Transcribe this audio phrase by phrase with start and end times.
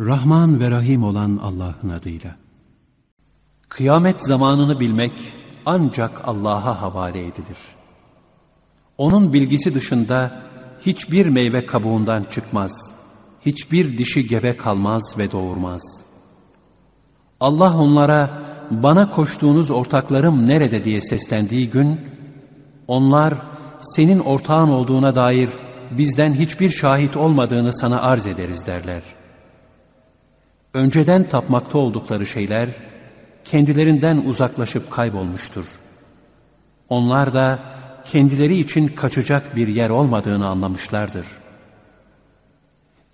[0.00, 2.36] Rahman ve Rahim olan Allah'ın adıyla.
[3.68, 5.12] Kıyamet zamanını bilmek
[5.66, 7.58] ancak Allah'a havale edilir.
[8.98, 10.42] Onun bilgisi dışında
[10.86, 12.94] hiçbir meyve kabuğundan çıkmaz,
[13.46, 15.82] hiçbir dişi gebe kalmaz ve doğurmaz.
[17.40, 18.30] Allah onlara
[18.70, 22.00] bana koştuğunuz ortaklarım nerede diye seslendiği gün,
[22.88, 23.34] onlar
[23.80, 25.48] senin ortağın olduğuna dair
[25.90, 29.02] bizden hiçbir şahit olmadığını sana arz ederiz derler.
[30.74, 32.68] Önceden tapmakta oldukları şeyler
[33.44, 35.66] kendilerinden uzaklaşıp kaybolmuştur.
[36.88, 37.58] Onlar da
[38.04, 41.26] kendileri için kaçacak bir yer olmadığını anlamışlardır.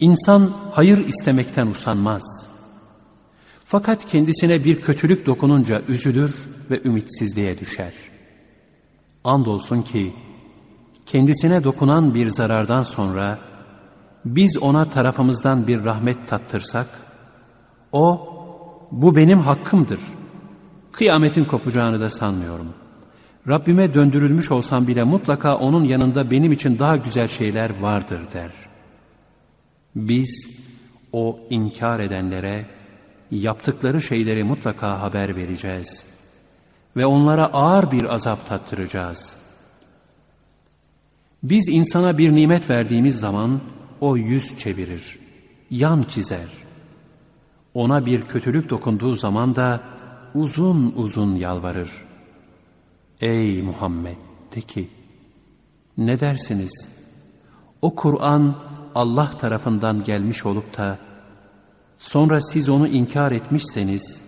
[0.00, 2.48] İnsan hayır istemekten usanmaz.
[3.64, 7.92] Fakat kendisine bir kötülük dokununca üzülür ve ümitsizliğe düşer.
[9.24, 10.12] Andolsun ki
[11.06, 13.38] kendisine dokunan bir zarardan sonra
[14.24, 16.86] biz ona tarafımızdan bir rahmet tattırsak,
[17.92, 18.34] o
[18.90, 20.00] bu benim hakkımdır.
[20.92, 22.68] Kıyametin kopacağını da sanmıyorum.
[23.48, 28.50] Rabbime döndürülmüş olsam bile mutlaka onun yanında benim için daha güzel şeyler vardır der.
[29.96, 30.48] Biz
[31.12, 32.66] o inkar edenlere
[33.30, 36.04] yaptıkları şeyleri mutlaka haber vereceğiz
[36.96, 39.36] ve onlara ağır bir azap tattıracağız.
[41.42, 43.60] Biz insana bir nimet verdiğimiz zaman
[44.00, 45.18] o yüz çevirir,
[45.70, 46.67] yan çizer.
[47.74, 49.80] Ona bir kötülük dokunduğu zaman da
[50.34, 51.90] uzun uzun yalvarır.
[53.20, 54.16] Ey Muhammed
[54.54, 54.88] de ki,
[55.98, 56.90] ne dersiniz?
[57.82, 58.54] O Kur'an
[58.94, 60.98] Allah tarafından gelmiş olup da
[61.98, 64.24] sonra siz onu inkar etmişseniz,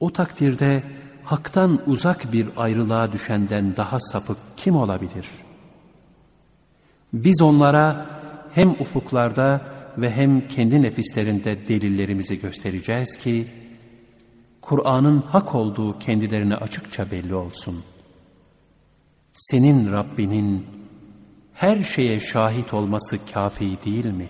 [0.00, 0.82] o takdirde
[1.24, 5.28] haktan uzak bir ayrılığa düşenden daha sapık kim olabilir?
[7.12, 8.06] Biz onlara
[8.52, 9.60] hem ufuklarda
[9.98, 13.46] ve hem kendi nefislerinde delillerimizi göstereceğiz ki,
[14.60, 17.84] Kur'an'ın hak olduğu kendilerine açıkça belli olsun.
[19.32, 20.66] Senin Rabbinin
[21.54, 24.28] her şeye şahit olması kafi değil mi?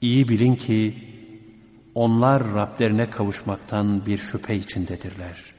[0.00, 0.94] İyi bilin ki
[1.94, 5.54] onlar Rablerine kavuşmaktan bir şüphe içindedirler.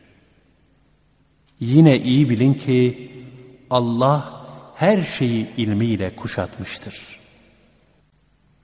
[1.60, 3.12] Yine iyi bilin ki
[3.70, 7.19] Allah her şeyi ilmiyle kuşatmıştır.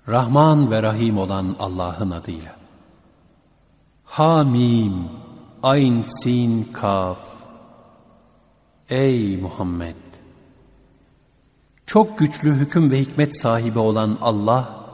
[0.10, 2.56] Rahman ve Rahim olan Allah'ın adıyla.
[4.04, 4.94] Hamim,
[5.64, 7.20] Ayn Sin Kaf.
[8.90, 9.96] Ey Muhammed!
[11.86, 14.86] Çok güçlü hüküm ve hikmet sahibi olan Allah,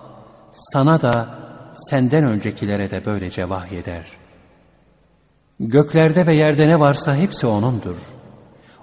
[0.51, 1.29] sana da
[1.73, 4.07] senden öncekilere de böylece vahyeder.
[5.59, 7.97] Göklerde ve yerde ne varsa hepsi O'nundur.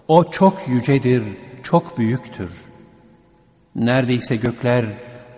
[0.09, 1.23] O çok yücedir,
[1.63, 2.65] çok büyüktür.
[3.75, 4.85] Neredeyse gökler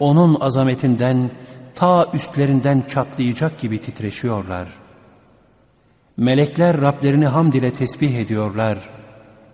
[0.00, 1.30] O'nun azametinden,
[1.74, 4.68] ta üstlerinden çatlayacak gibi titreşiyorlar.
[6.16, 8.78] Melekler Rablerini hamd ile tesbih ediyorlar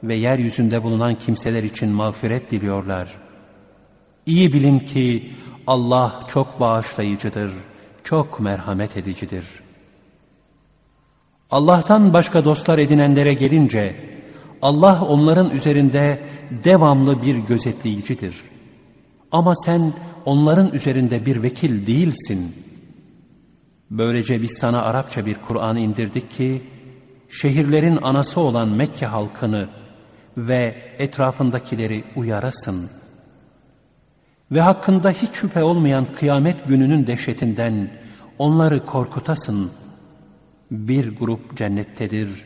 [0.03, 3.09] ve yeryüzünde bulunan kimseler için mağfiret diliyorlar.
[4.27, 5.33] İyi bilin ki
[5.67, 7.53] Allah çok bağışlayıcıdır,
[8.03, 9.45] çok merhamet edicidir.
[11.51, 13.95] Allah'tan başka dostlar edinenlere gelince,
[14.63, 16.23] Allah onların üzerinde
[16.65, 18.43] devamlı bir gözetleyicidir.
[19.33, 19.93] Ama sen
[20.27, 22.55] onların üzerinde bir vekil değilsin.
[23.91, 26.63] Böylece biz sana Arapça bir Kur'an indirdik ki,
[27.29, 29.69] şehirlerin anası olan Mekke halkını
[30.37, 32.91] ve etrafındakileri uyarasın.
[34.53, 37.91] Ve hakkında hiç şüphe olmayan kıyamet gününün dehşetinden
[38.39, 39.71] onları korkutasın.
[40.71, 42.45] Bir grup cennettedir,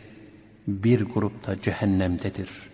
[0.67, 2.70] bir grup da cehennemdedir.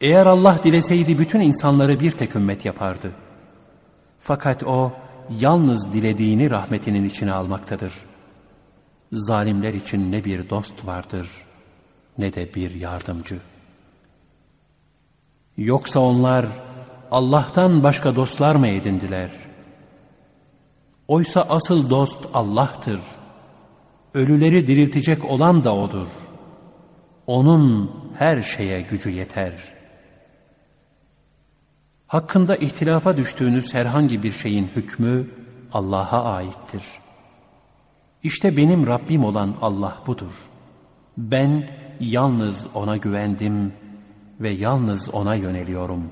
[0.00, 3.12] Eğer Allah dileseydi bütün insanları bir tek ümmet yapardı.
[4.20, 4.92] Fakat O
[5.30, 7.92] yalnız dilediğini rahmetinin içine almaktadır.
[9.12, 11.28] Zalimler için ne bir dost vardır
[12.18, 13.38] ne de bir yardımcı.
[15.56, 16.46] Yoksa onlar
[17.10, 19.30] Allah'tan başka dostlar mı edindiler?
[21.08, 23.00] Oysa asıl dost Allah'tır.
[24.14, 26.08] Ölüleri diriltecek olan da O'dur.
[27.26, 29.52] O'nun her şeye gücü yeter.
[32.14, 35.28] Hakkında ihtilafa düştüğünüz herhangi bir şeyin hükmü
[35.72, 36.82] Allah'a aittir.
[38.22, 40.32] İşte benim Rabbim olan Allah budur.
[41.16, 41.70] Ben
[42.00, 43.72] yalnız O'na güvendim
[44.40, 46.10] ve yalnız O'na yöneliyorum.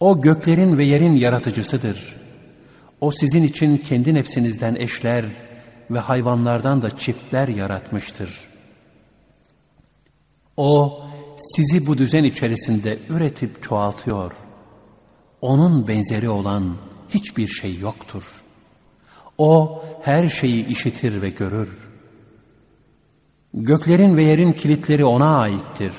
[0.00, 2.16] O göklerin ve yerin yaratıcısıdır.
[3.00, 5.24] O sizin için kendi nefsinizden eşler
[5.90, 8.40] ve hayvanlardan da çiftler yaratmıştır.
[10.56, 11.02] O
[11.38, 14.32] sizi bu düzen içerisinde üretip çoğaltıyor.
[15.40, 16.76] Onun benzeri olan
[17.08, 18.42] hiçbir şey yoktur.
[19.38, 21.90] O her şeyi işitir ve görür.
[23.54, 25.92] Göklerin ve yerin kilitleri ona aittir.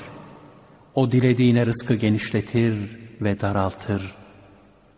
[0.94, 2.74] O dilediğine rızkı genişletir
[3.20, 4.14] ve daraltır.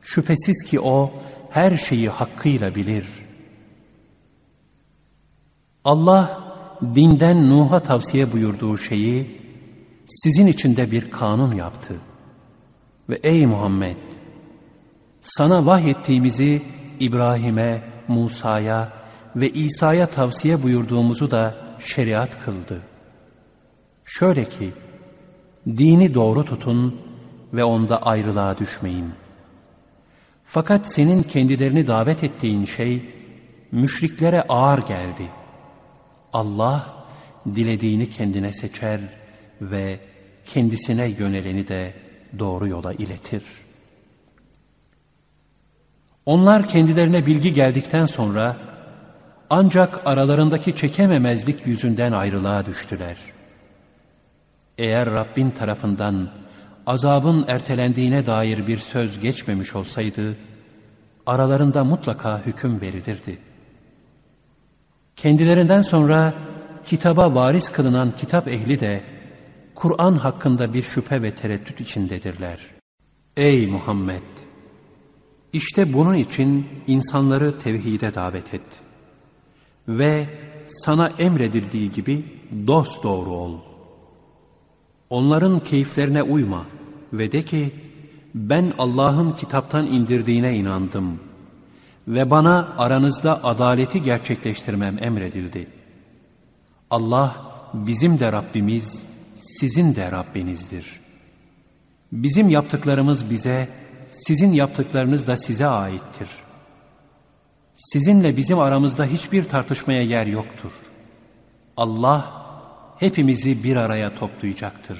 [0.03, 1.13] Şüphesiz ki o
[1.51, 3.07] her şeyi hakkıyla bilir.
[5.85, 6.41] Allah
[6.95, 9.41] dinden Nuh'a tavsiye buyurduğu şeyi
[10.09, 11.95] sizin içinde bir kanun yaptı.
[13.09, 13.97] Ve ey Muhammed
[15.23, 16.63] sana vahyettiğimizi
[17.01, 18.93] İbrahim'e, Musa'ya
[19.37, 22.83] ve İsa'ya tavsiye buyurduğumuzu da şeriat kıldı.
[24.05, 24.71] Şöyle ki,
[25.67, 27.01] dini doğru tutun
[27.53, 29.13] ve onda ayrılığa düşmeyin.
[30.45, 33.03] Fakat senin kendilerini davet ettiğin şey,
[33.73, 35.29] müşriklere ağır geldi.
[36.33, 36.87] Allah,
[37.55, 39.01] dilediğini kendine seçer
[39.61, 40.01] ve
[40.47, 41.95] kendisine yöneleni de
[42.39, 43.67] doğru yola iletir.''
[46.27, 48.57] Onlar kendilerine bilgi geldikten sonra
[49.51, 53.17] ancak aralarındaki çekememezlik yüzünden ayrılığa düştüler.
[54.79, 56.31] Eğer Rabbin tarafından
[56.87, 60.37] azabın ertelendiğine dair bir söz geçmemiş olsaydı,
[61.27, 63.39] aralarında mutlaka hüküm verilirdi.
[65.17, 66.35] Kendilerinden sonra
[66.85, 69.03] kitaba varis kılınan kitap ehli de
[69.77, 72.59] Kur'an hakkında bir şüphe ve tereddüt içindedirler.
[73.37, 74.23] Ey Muhammed!
[75.53, 78.63] İşte bunun için insanları tevhide davet et.
[79.89, 80.27] Ve
[80.67, 82.25] sana emredildiği gibi
[82.67, 83.59] dost doğru ol.
[85.11, 86.67] Onların keyiflerine uyma
[87.13, 87.75] ve de ki
[88.35, 91.21] ben Allah'ın kitaptan indirdiğine inandım
[92.09, 95.69] ve bana aranızda adaleti gerçekleştirmem emredildi.
[96.91, 97.37] Allah
[97.75, 99.16] bizim de Rabbimiz,
[99.47, 101.01] sizin de Rabbinizdir.
[102.13, 103.69] Bizim yaptıklarımız bize
[104.09, 106.29] sizin yaptıklarınız da size aittir.
[107.77, 110.73] Sizinle bizim aramızda hiçbir tartışmaya yer yoktur.
[111.77, 112.47] Allah
[112.99, 114.99] hepimizi bir araya toplayacaktır.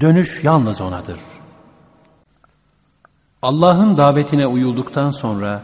[0.00, 1.18] Dönüş yalnız O'nadır.
[3.42, 5.62] Allah'ın davetine uyulduktan sonra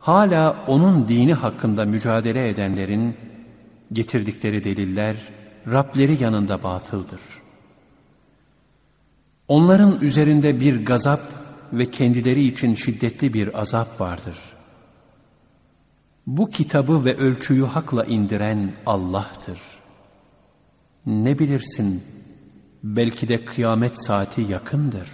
[0.00, 3.16] hala O'nun dini hakkında mücadele edenlerin
[3.92, 5.16] getirdikleri deliller
[5.66, 7.20] Rableri yanında batıldır.
[9.48, 11.20] Onların üzerinde bir gazap
[11.72, 14.36] ve kendileri için şiddetli bir azap vardır.
[16.26, 19.60] Bu kitabı ve ölçüyü hakla indiren Allah'tır.
[21.06, 22.04] Ne bilirsin,
[22.82, 25.08] belki de kıyamet saati yakındır.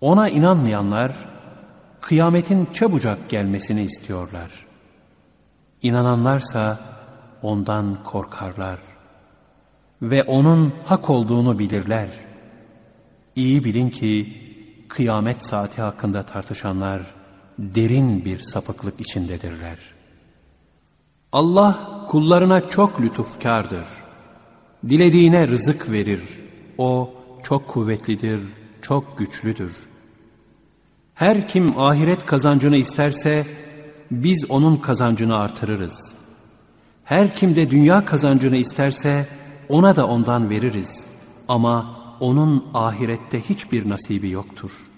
[0.00, 1.12] Ona inanmayanlar,
[2.00, 4.66] kıyametin çabucak gelmesini istiyorlar.
[5.82, 6.80] İnananlarsa
[7.42, 8.78] ondan korkarlar
[10.02, 12.08] ve onun hak olduğunu bilirler.
[13.36, 14.42] İyi bilin ki,
[14.88, 17.02] kıyamet saati hakkında tartışanlar
[17.58, 19.78] derin bir sapıklık içindedirler.
[21.32, 23.88] Allah kullarına çok lütufkardır.
[24.88, 26.20] Dilediğine rızık verir.
[26.78, 28.40] O çok kuvvetlidir,
[28.82, 29.88] çok güçlüdür.
[31.14, 33.46] Her kim ahiret kazancını isterse
[34.10, 36.17] biz onun kazancını artırırız.
[37.08, 39.26] Her kim de dünya kazancını isterse
[39.68, 41.06] ona da ondan veririz.
[41.48, 44.90] Ama onun ahirette hiçbir nasibi yoktur.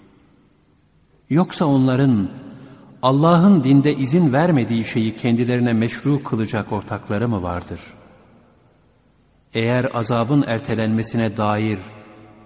[1.29, 2.29] Yoksa onların
[3.01, 7.79] Allah'ın dinde izin vermediği şeyi kendilerine meşru kılacak ortakları mı vardır?
[9.53, 11.79] Eğer azabın ertelenmesine dair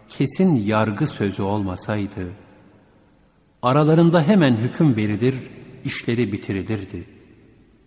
[0.10, 2.28] kesin yargı sözü olmasaydı,
[3.62, 5.36] aralarında hemen hüküm verilir,
[5.86, 7.14] işleri bitirilirdi.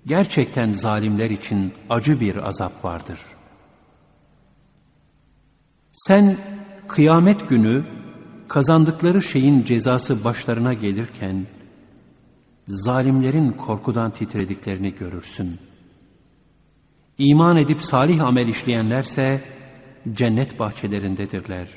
[0.08, 3.18] Gerçekten zalimler için acı bir azap vardır.
[5.92, 6.36] Sen
[6.88, 7.84] kıyamet günü
[8.48, 11.46] kazandıkları şeyin cezası başlarına gelirken
[12.66, 15.58] zalimlerin korkudan titrediklerini görürsün.
[17.18, 19.40] İman edip salih amel işleyenlerse
[20.12, 21.68] cennet bahçelerindedirler.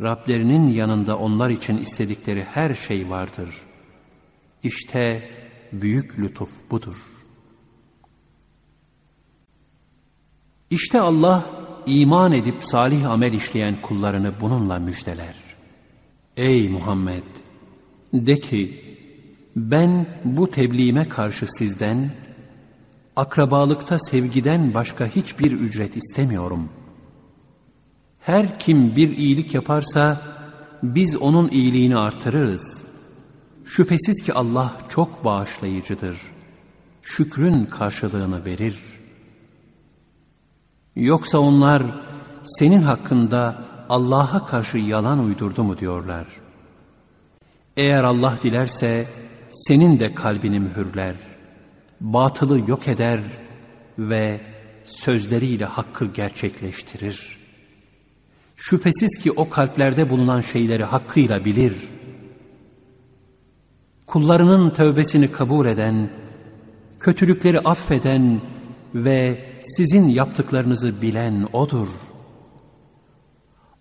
[0.00, 3.48] Rablerinin yanında onlar için istedikleri her şey vardır.
[4.62, 5.22] İşte
[5.72, 6.96] büyük lütuf budur.
[10.70, 11.44] İşte Allah
[11.86, 15.34] iman edip salih amel işleyen kullarını bununla müjdeler.
[16.36, 17.24] Ey Muhammed!
[18.12, 18.84] De ki,
[19.56, 22.10] ben bu tebliğime karşı sizden,
[23.16, 26.68] akrabalıkta sevgiden başka hiçbir ücret istemiyorum.
[28.20, 30.20] Her kim bir iyilik yaparsa,
[30.82, 32.85] biz onun iyiliğini artırırız.
[33.66, 36.20] Şüphesiz ki Allah çok bağışlayıcıdır.
[37.02, 38.96] Şükrün karşılığını verir.''
[40.96, 41.82] Yoksa onlar
[42.44, 46.26] senin hakkında Allah'a karşı yalan uydurdu mu diyorlar.
[47.76, 49.06] Eğer Allah dilerse
[49.50, 51.14] senin de kalbini mühürler,
[52.00, 53.20] batılı yok eder
[53.98, 54.40] ve
[54.84, 57.38] sözleriyle hakkı gerçekleştirir.
[58.56, 61.76] Şüphesiz ki o kalplerde bulunan şeyleri hakkıyla bilir.
[64.06, 66.10] Kullarının tövbesini kabul eden,
[67.00, 68.40] kötülükleri affeden
[68.94, 71.88] ve sizin yaptıklarınızı bilen O'dur.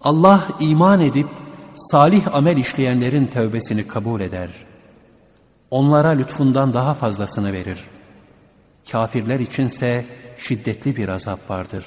[0.02, 1.28] Allah iman edip
[1.76, 4.50] salih amel işleyenlerin tövbesini kabul eder.
[5.72, 7.84] Onlara lütfundan daha fazlasını verir.
[8.92, 10.06] Kafirler içinse
[10.38, 11.86] şiddetli bir azap vardır.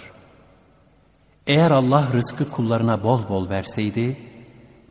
[1.46, 4.16] Eğer Allah rızkı kullarına bol bol verseydi,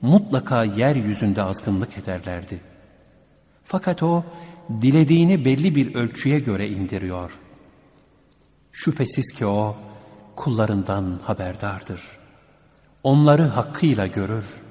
[0.02, 2.67] mutlaka yeryüzünde azgınlık ederlerdi.
[3.68, 4.24] Fakat O,
[4.82, 7.40] dilediğini belli bir ölçüye göre indiriyor.
[8.72, 9.76] Şüphesiz ki O,
[10.36, 12.02] kullarından haberdardır.
[13.04, 14.62] Onları hakkıyla görür.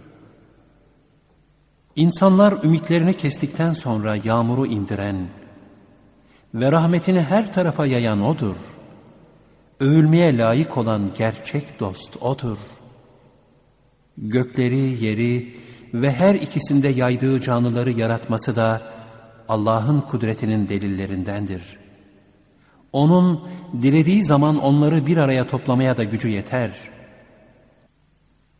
[1.96, 5.28] İnsanlar ümitlerini kestikten sonra yağmuru indiren
[6.54, 8.56] ve rahmetini her tarafa yayan O'dur.
[9.80, 12.58] Övülmeye layık olan gerçek dost O'dur.
[14.18, 15.65] Gökleri, yeri
[16.02, 18.82] ve her ikisinde yaydığı canlıları yaratması da
[19.48, 21.62] Allah'ın kudretinin delillerindendir.
[22.92, 23.48] Onun
[23.82, 26.70] dilediği zaman onları bir araya toplamaya da gücü yeter.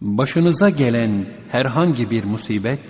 [0.00, 2.80] Başınıza gelen herhangi bir musibet,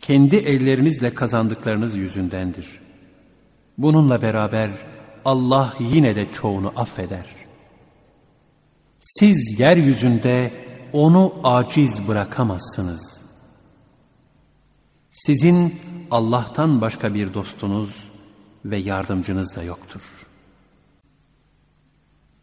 [0.00, 2.66] kendi ellerinizle kazandıklarınız yüzündendir.
[3.78, 4.70] Bununla beraber
[5.24, 7.26] Allah yine de çoğunu affeder.
[9.00, 10.52] Siz yeryüzünde
[10.92, 13.13] onu aciz bırakamazsınız.
[15.14, 15.74] Sizin
[16.10, 18.08] Allah'tan başka bir dostunuz
[18.64, 20.26] ve yardımcınız da yoktur.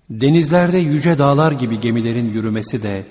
[0.09, 3.03] Denizlerde yüce dağlar gibi gemilerin yürümesi de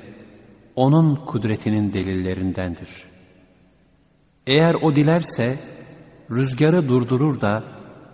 [0.76, 2.88] onun kudretinin delillerindendir.
[4.46, 5.58] Eğer o dilerse
[6.30, 7.64] rüzgarı durdurur da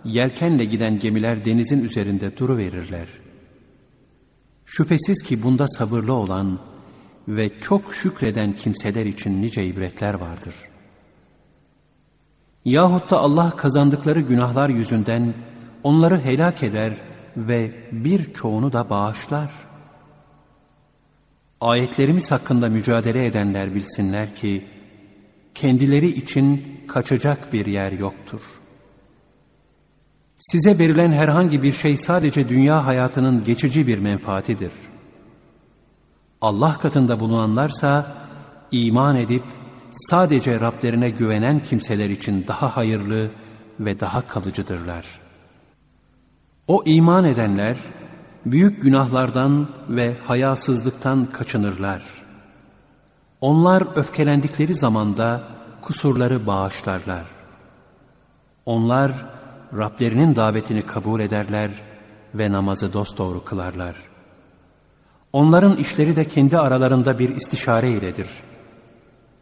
[0.05, 3.07] yelkenle giden gemiler denizin üzerinde duruverirler.
[4.65, 6.59] Şüphesiz ki bunda sabırlı olan
[7.27, 10.55] ve çok şükreden kimseler için nice ibretler vardır.
[12.67, 15.33] Yahut da Allah kazandıkları günahlar yüzünden
[15.83, 16.93] onları helak eder
[17.37, 19.49] ve birçoğunu da bağışlar.
[21.61, 24.65] Ayetlerimiz hakkında mücadele edenler bilsinler ki,
[25.55, 28.41] kendileri için kaçacak bir yer yoktur.
[30.37, 34.71] Size verilen herhangi bir şey sadece dünya hayatının geçici bir menfaatidir.
[36.41, 38.15] Allah katında bulunanlarsa
[38.71, 39.43] iman edip
[39.97, 43.31] sadece Rablerine güvenen kimseler için daha hayırlı
[43.79, 45.05] ve daha kalıcıdırlar.
[46.67, 47.77] O iman edenler
[48.45, 52.03] büyük günahlardan ve hayasızlıktan kaçınırlar.
[53.41, 55.43] Onlar öfkelendikleri zamanda
[55.81, 57.25] kusurları bağışlarlar.
[58.65, 59.11] Onlar
[59.77, 61.71] Rablerinin davetini kabul ederler
[62.35, 63.95] ve namazı dosdoğru kılarlar.
[65.33, 68.27] Onların işleri de kendi aralarında bir istişare iledir.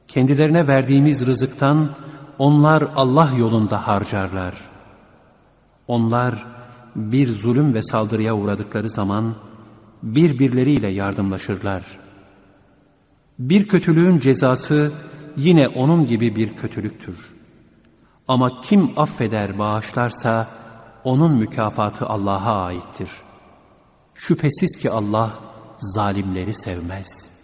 [0.07, 1.89] Kendilerine verdiğimiz rızıktan
[2.37, 4.53] onlar Allah yolunda harcarlar.
[5.87, 6.45] Onlar
[6.95, 9.35] bir zulüm ve saldırıya uğradıkları zaman
[10.03, 11.83] birbirleriyle yardımlaşırlar.
[13.39, 14.91] Bir kötülüğün cezası
[15.37, 17.35] yine onun gibi bir kötülüktür.
[18.27, 20.47] Ama kim affeder bağışlarsa
[21.03, 23.09] onun mükafatı Allah'a aittir.
[24.13, 25.33] Şüphesiz ki Allah
[25.77, 27.34] zalimleri sevmez.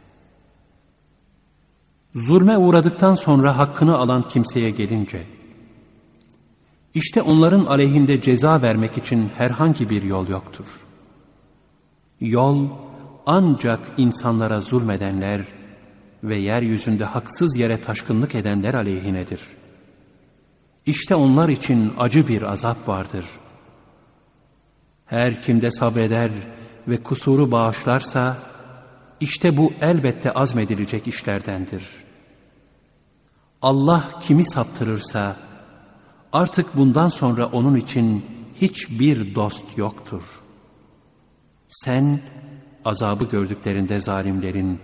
[2.16, 5.24] Zulme uğradıktan sonra hakkını alan kimseye gelince,
[6.94, 10.86] işte onların aleyhinde ceza vermek için herhangi bir yol yoktur.
[12.20, 12.68] Yol
[13.26, 15.42] ancak insanlara zulmedenler
[16.24, 19.42] ve yeryüzünde haksız yere taşkınlık edenler aleyhinedir.
[20.86, 23.26] İşte onlar için acı bir azap vardır.
[25.06, 26.32] Her kimde sabreder
[26.88, 28.38] ve kusuru bağışlarsa,
[29.22, 31.84] işte bu elbette azmedilecek işlerdendir.
[33.62, 35.36] Allah kimi saptırırsa,
[36.34, 38.26] artık bundan sonra onun için
[38.62, 40.24] hiçbir dost yoktur.
[41.70, 42.20] Sen,
[42.86, 44.80] azabı gördüklerinde zalimlerin,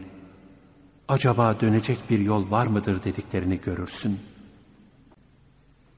[1.08, 4.20] acaba dönecek bir yol var mıdır dediklerini görürsün.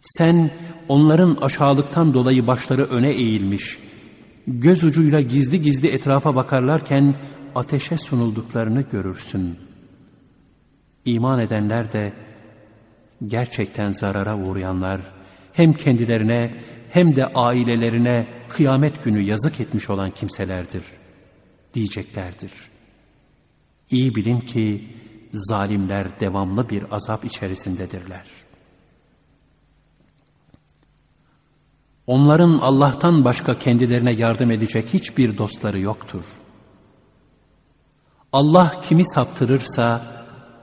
[0.01, 0.51] Sen
[0.87, 3.79] onların aşağılıktan dolayı başları öne eğilmiş,
[4.47, 7.15] göz ucuyla gizli gizli etrafa bakarlarken
[7.59, 9.59] ateşe sunulduklarını görürsün.
[11.05, 12.13] İman edenler de
[13.27, 15.01] gerçekten zarara uğrayanlar
[15.53, 16.55] hem kendilerine
[16.89, 20.83] hem de ailelerine kıyamet günü yazık etmiş olan kimselerdir
[21.73, 22.51] diyeceklerdir.
[23.91, 24.87] İyi bilin ki
[25.33, 28.25] zalimler devamlı bir azap içerisindedirler.
[32.07, 36.48] Onların Allah'tan başka kendilerine yardım edecek hiçbir dostları yoktur.''
[38.33, 40.01] Allah kimi saptırırsa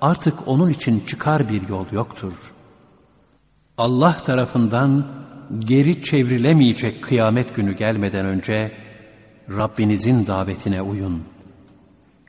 [0.00, 2.32] artık onun için çıkar bir yol yoktur.
[3.78, 5.06] Allah tarafından
[5.58, 8.72] geri çevrilemeyecek kıyamet günü gelmeden önce
[9.50, 11.22] Rabbinizin davetine uyun.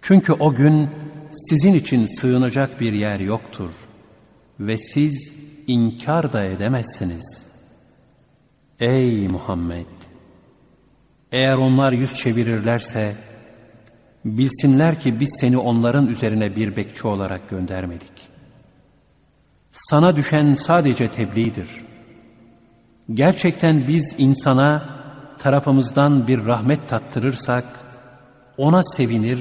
[0.01, 0.89] Çünkü o gün
[1.31, 3.71] sizin için sığınacak bir yer yoktur
[4.59, 5.33] ve siz
[5.67, 7.45] inkar da edemezsiniz.
[8.79, 9.85] Ey Muhammed!
[11.31, 13.15] Eğer onlar yüz çevirirlerse,
[14.25, 18.11] bilsinler ki biz seni onların üzerine bir bekçi olarak göndermedik.
[19.71, 21.69] Sana düşen sadece tebliğdir.
[23.13, 24.89] Gerçekten biz insana
[25.39, 27.65] tarafımızdan bir rahmet tattırırsak,
[28.57, 29.39] ona sevinir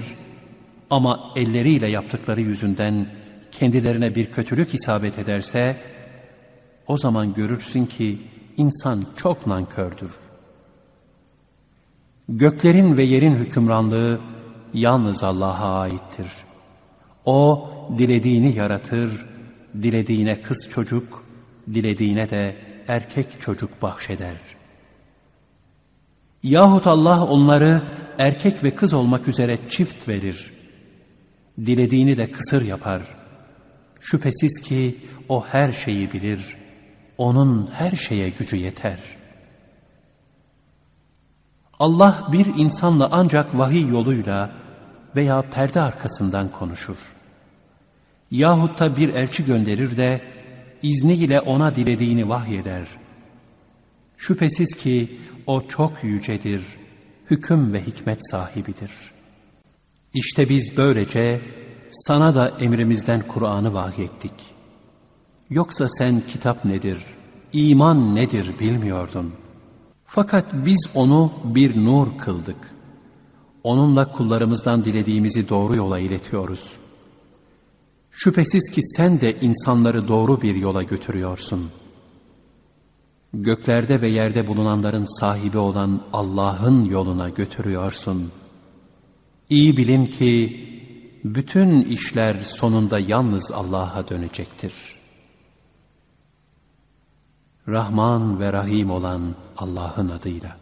[0.90, 3.06] ama elleriyle yaptıkları yüzünden
[3.52, 5.76] kendilerine bir kötülük isabet ederse,
[6.87, 8.18] o zaman görürsün ki
[8.56, 10.12] insan çok nankördür.
[12.28, 14.21] Göklerin ve yerin hükümranlığı
[14.76, 16.28] yalnız Allah'a aittir.
[17.25, 19.26] O dilediğini yaratır,
[19.83, 21.25] dilediğine kız çocuk,
[21.75, 22.56] dilediğine de
[22.88, 24.37] erkek çocuk bahşeder.
[26.42, 27.83] Yahut Allah onları
[28.18, 30.52] erkek ve kız olmak üzere çift verir.
[31.66, 33.02] Dilediğini de kısır yapar.
[34.00, 34.97] Şüphesiz ki
[35.28, 36.56] o her şeyi bilir.
[37.18, 38.99] Onun her şeye gücü yeter.
[41.78, 44.65] Allah bir insanla ancak vahiy yoluyla
[45.16, 47.16] veya perde arkasından konuşur.
[48.30, 50.23] Yahut da bir elçi gönderir de
[50.82, 52.87] izniyle ona dilediğini vahyeder.
[54.16, 55.08] Şüphesiz ki
[55.46, 56.62] o çok yücedir,
[57.30, 58.90] hüküm ve hikmet sahibidir.
[60.14, 61.40] İşte biz böylece
[61.90, 64.32] sana da emrimizden Kur'an'ı vahyettik.
[65.50, 66.99] Yoksa sen kitap nedir,
[67.52, 69.35] iman nedir bilmiyordun.
[70.04, 72.75] Fakat biz onu bir nur kıldık.
[73.66, 76.72] Onunla kullarımızdan dilediğimizi doğru yola iletiyoruz.
[78.10, 81.70] Şüphesiz ki sen de insanları doğru bir yola götürüyorsun.
[83.34, 88.30] Göklerde ve yerde bulunanların sahibi olan Allah'ın yoluna götürüyorsun.
[89.50, 90.66] İyi bilin ki
[91.24, 94.72] bütün işler sonunda yalnız Allah'a dönecektir.
[97.68, 100.56] Rahman ve Rahim olan Allah'ın adıyla.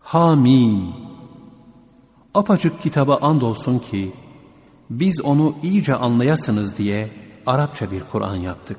[0.00, 1.07] Hamim.
[2.38, 4.12] Apaçık kitaba andolsun ki,
[4.90, 7.08] biz onu iyice anlayasınız diye
[7.46, 8.78] Arapça bir Kur'an yaptık.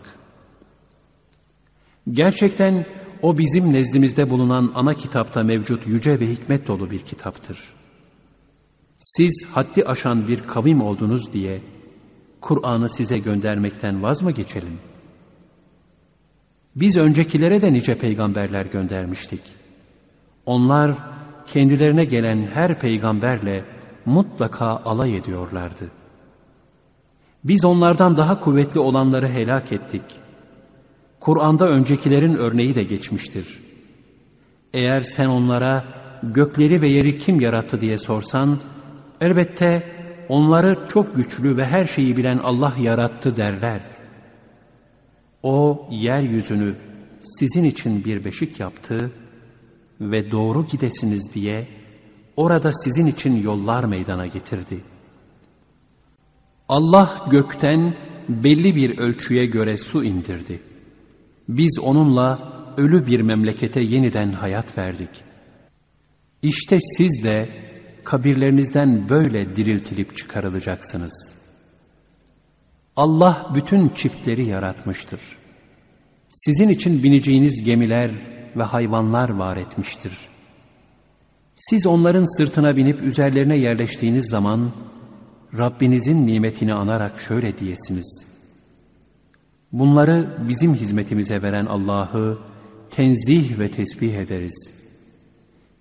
[2.11, 2.85] Gerçekten
[3.21, 7.73] o bizim nezdimizde bulunan ana kitapta mevcut yüce ve hikmet dolu bir kitaptır.
[8.99, 11.61] Siz haddi aşan bir kavim oldunuz diye
[12.41, 14.79] Kur'an'ı size göndermekten vaz mı geçelim?
[16.75, 19.41] Biz öncekilere de nice peygamberler göndermiştik.
[20.45, 21.18] Onlar
[21.49, 23.63] kendilerine gelen her peygamberle
[24.05, 25.85] mutlaka alay ediyorlardı.
[27.43, 30.01] Biz onlardan daha kuvvetli olanları helak ettik.
[31.19, 33.59] Kur'an'da öncekilerin örneği de geçmiştir.
[34.73, 35.83] Eğer sen onlara
[36.23, 38.59] gökleri ve yeri kim yarattı diye sorsan,
[39.21, 39.83] elbette
[40.29, 43.81] onları çok güçlü ve her şeyi bilen Allah yarattı derler.
[45.43, 46.75] O yeryüzünü
[47.21, 49.11] sizin için bir beşik yaptı
[50.01, 51.67] ve doğru gidesiniz diye
[52.37, 54.77] orada sizin için yollar meydana getirdi.
[56.69, 57.95] Allah gökten
[58.29, 60.59] belli bir ölçüye göre su indirdi.
[61.49, 65.09] Biz onunla ölü bir memlekete yeniden hayat verdik.
[66.41, 67.49] İşte siz de
[68.03, 71.35] kabirlerinizden böyle diriltilip çıkarılacaksınız.
[72.95, 75.19] Allah bütün çiftleri yaratmıştır.
[76.29, 78.11] Sizin için bineceğiniz gemiler
[78.59, 80.13] ve hayvanlar var etmiştir.
[81.55, 84.71] Siz onların sırtına binip üzerlerine yerleştiğiniz zaman
[85.57, 88.27] Rabbinizin nimetini anarak şöyle diyesiniz.
[89.71, 92.37] Bunları bizim hizmetimize veren Allah'ı
[92.91, 94.73] tenzih ve tesbih ederiz.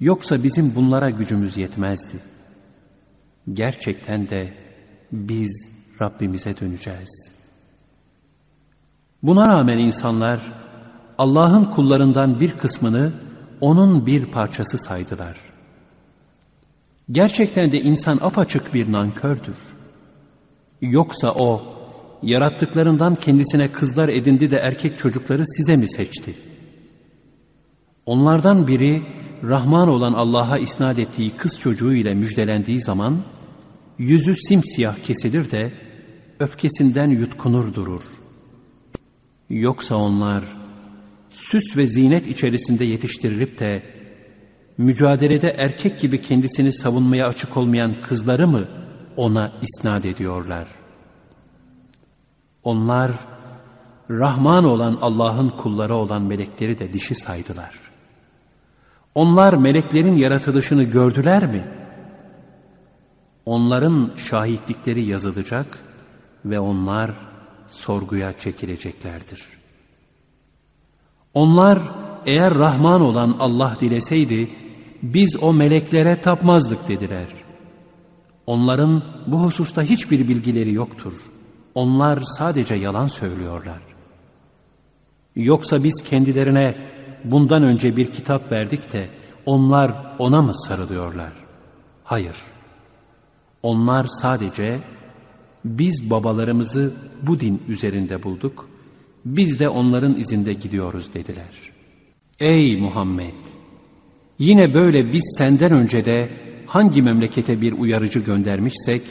[0.01, 2.17] Yoksa bizim bunlara gücümüz yetmezdi.
[3.53, 4.55] Gerçekten de
[5.13, 7.33] biz Rabbimize döneceğiz.
[9.23, 10.41] Buna rağmen insanlar
[11.19, 13.13] Allah'ın kullarından bir kısmını
[13.61, 15.37] onun bir parçası saydılar.
[17.11, 19.59] Gerçekten de insan apaçık bir nankördür.
[20.81, 21.63] Yoksa o,
[22.23, 26.35] yarattıklarından kendisine kızlar edindi de erkek çocukları size mi seçti?
[28.07, 29.03] Onlardan biri,
[29.45, 33.17] Rahman olan Allah'a isnat ettiği kız çocuğu ile müjdelendiği zaman,
[33.99, 35.73] yüzü simsiyah kesilir de,
[36.41, 38.03] öfkesinden yutkunur durur.
[39.51, 40.45] Yoksa onlar,
[41.31, 43.83] süs ve zinet içerisinde yetiştirilip de
[44.79, 48.69] mücadelede erkek gibi kendisini savunmaya açık olmayan kızları mı
[49.17, 50.69] ona isnat ediyorlar?
[52.65, 53.13] Onlar
[54.11, 57.81] Rahman olan Allah'ın kulları olan melekleri de dişi saydılar.
[59.15, 61.65] Onlar meleklerin yaratılışını gördüler mi?
[63.47, 65.79] Onların şahitlikleri yazılacak
[66.45, 67.11] ve onlar
[67.69, 69.58] sorguya çekileceklerdir.
[71.39, 71.79] Onlar
[72.27, 74.49] eğer Rahman olan Allah dileseydi
[75.03, 77.27] biz o meleklere tapmazdık dediler.
[78.47, 81.13] Onların bu hususta hiçbir bilgileri yoktur.
[81.75, 83.79] Onlar sadece yalan söylüyorlar.
[85.37, 86.75] Yoksa biz kendilerine
[87.25, 89.09] bundan önce bir kitap verdik de
[89.47, 91.33] onlar ona mı sarılıyorlar?
[92.05, 92.37] Hayır.
[93.63, 94.79] Onlar sadece
[95.65, 98.69] biz babalarımızı bu din üzerinde bulduk,
[99.37, 101.73] biz de onların izinde gidiyoruz dediler.
[102.41, 103.35] Ey Muhammed!
[104.39, 106.29] Yine böyle biz senden önce de
[106.67, 109.03] hangi memlekete bir uyarıcı göndermişsek,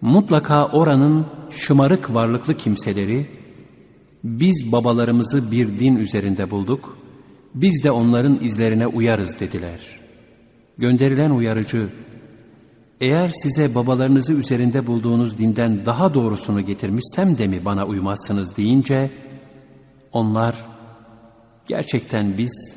[0.00, 3.26] mutlaka oranın şımarık varlıklı kimseleri,
[4.24, 6.98] biz babalarımızı bir din üzerinde bulduk,
[7.54, 10.00] biz de onların izlerine uyarız dediler.
[10.78, 11.88] Gönderilen uyarıcı,
[13.00, 19.10] eğer size babalarınızı üzerinde bulduğunuz dinden daha doğrusunu getirmişsem de mi bana uymazsınız deyince,
[20.12, 20.66] onlar,
[21.66, 22.76] gerçekten biz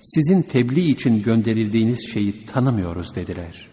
[0.00, 3.68] sizin tebliğ için gönderildiğiniz şeyi tanımıyoruz dediler.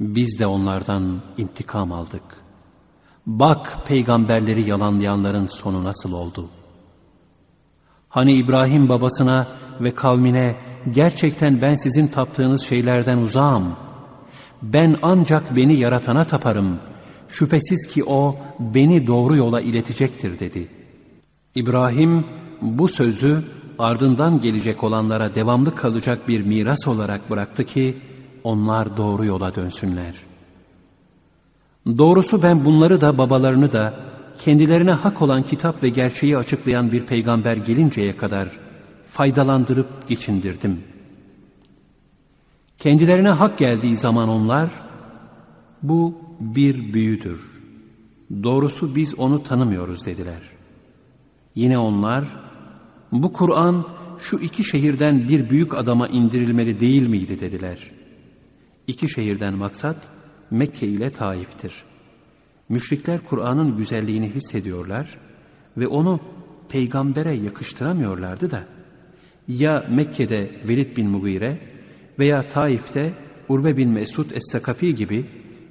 [0.00, 2.22] Biz de onlardan intikam aldık.
[3.26, 6.48] Bak peygamberleri yalanlayanların sonu nasıl oldu?
[8.08, 9.46] Hani İbrahim babasına
[9.80, 10.56] ve kavmine
[10.90, 13.76] gerçekten ben sizin taptığınız şeylerden uzağım.
[14.72, 16.78] Ben ancak beni yaratana taparım.
[17.28, 20.68] Şüphesiz ki o beni doğru yola iletecektir dedi.
[21.54, 22.24] İbrahim
[22.62, 23.42] bu sözü
[23.78, 27.96] ardından gelecek olanlara devamlı kalacak bir miras olarak bıraktı ki
[28.44, 30.14] onlar doğru yola dönsünler.
[31.86, 33.94] Doğrusu ben bunları da babalarını da
[34.38, 38.48] kendilerine hak olan kitap ve gerçeği açıklayan bir peygamber gelinceye kadar
[39.10, 40.93] faydalandırıp geçindirdim.
[42.84, 44.70] Kendilerine hak geldiği zaman onlar,
[45.82, 47.60] bu bir büyüdür.
[48.42, 50.42] Doğrusu biz onu tanımıyoruz dediler.
[51.54, 52.24] Yine onlar,
[53.12, 53.86] bu Kur'an
[54.18, 57.90] şu iki şehirden bir büyük adama indirilmeli değil miydi dediler.
[58.86, 60.08] İki şehirden maksat
[60.50, 61.84] Mekke ile Taif'tir.
[62.68, 65.18] Müşrikler Kur'an'ın güzelliğini hissediyorlar
[65.76, 66.20] ve onu
[66.68, 68.64] peygambere yakıştıramıyorlardı da
[69.48, 71.73] ya Mekke'de Velid bin Mugire
[72.18, 73.12] veya Taif'te
[73.48, 75.26] Urve bin Mesud Es-Sakafi gibi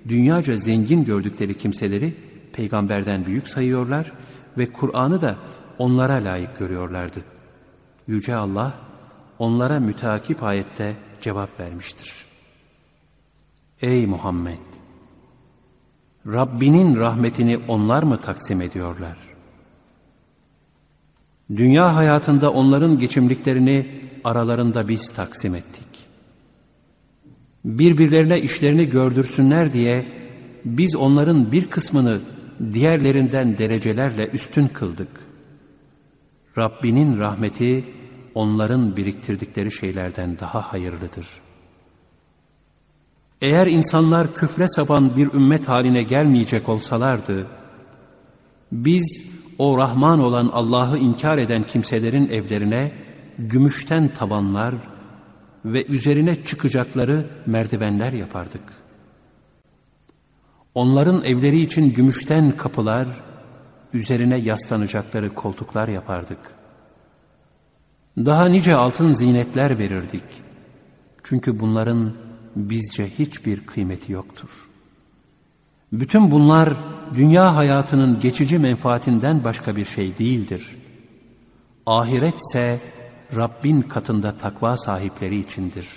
[0.08, 2.14] dünyaca zengin gördükleri kimseleri
[2.54, 4.12] peygamberden büyük sayıyorlar
[4.58, 5.36] ve Kur'an'ı da
[5.78, 7.20] onlara layık görüyorlardı.
[8.08, 8.74] Yüce Allah
[9.40, 12.26] onlara müteakip ayette cevap vermiştir.
[13.82, 14.58] Ey Muhammed!
[16.28, 19.18] Rabbinin rahmetini onlar mı taksim ediyorlar?
[21.56, 25.93] Dünya hayatında onların geçimliklerini aralarında biz taksim ettik.
[27.66, 30.06] Birbirlerine işlerini gördürsünler diye
[30.66, 32.20] biz onların bir kısmını
[32.74, 35.10] diğerlerinden derecelerle üstün kıldık.
[36.58, 37.86] Rabbinin rahmeti
[38.36, 41.28] onların biriktirdikleri şeylerden daha hayırlıdır.
[43.42, 47.48] Eğer insanlar küfre sapan bir ümmet haline gelmeyecek olsalardı,
[48.72, 49.26] biz
[49.58, 52.92] o Rahman olan Allah'ı inkar eden kimselerin evlerine
[53.38, 54.76] gümüşten tabanlar
[55.66, 58.62] ve üzerine çıkacakları merdivenler yapardık.
[60.76, 63.08] Onların evleri için gümüşten kapılar,
[63.94, 66.40] üzerine yaslanacakları koltuklar yapardık.
[68.18, 70.24] Daha nice altın zinetler verirdik.
[71.24, 72.14] Çünkü bunların
[72.56, 74.70] bizce hiçbir kıymeti yoktur.
[75.92, 76.74] Bütün bunlar
[77.16, 80.78] dünya hayatının geçici menfaatinden başka bir şey değildir.
[81.86, 82.80] Ahiretse
[83.36, 85.88] Rabbin katında takva sahipleri içindir.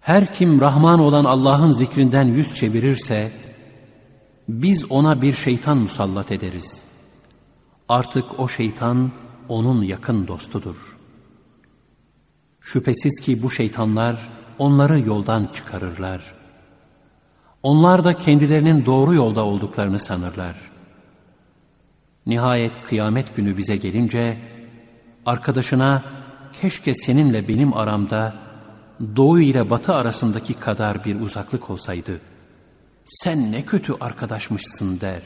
[0.00, 3.32] Her kim Rahman olan Allah'ın zikrinden yüz çevirirse,
[4.48, 6.84] biz ona bir şeytan musallat ederiz.
[7.88, 9.12] Artık o şeytan
[9.48, 10.96] onun yakın dostudur.
[12.60, 16.34] Şüphesiz ki bu şeytanlar onları yoldan çıkarırlar.
[17.62, 20.67] Onlar da kendilerinin doğru yolda olduklarını sanırlar.
[22.28, 24.36] Nihayet kıyamet günü bize gelince,
[25.26, 26.02] arkadaşına
[26.60, 28.34] keşke seninle benim aramda
[29.16, 32.20] doğu ile batı arasındaki kadar bir uzaklık olsaydı,
[33.06, 35.22] sen ne kötü arkadaşmışsın der.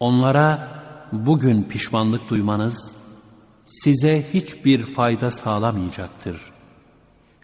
[0.00, 0.82] Onlara
[1.12, 2.96] bugün pişmanlık duymanız
[3.66, 6.40] size hiçbir fayda sağlamayacaktır.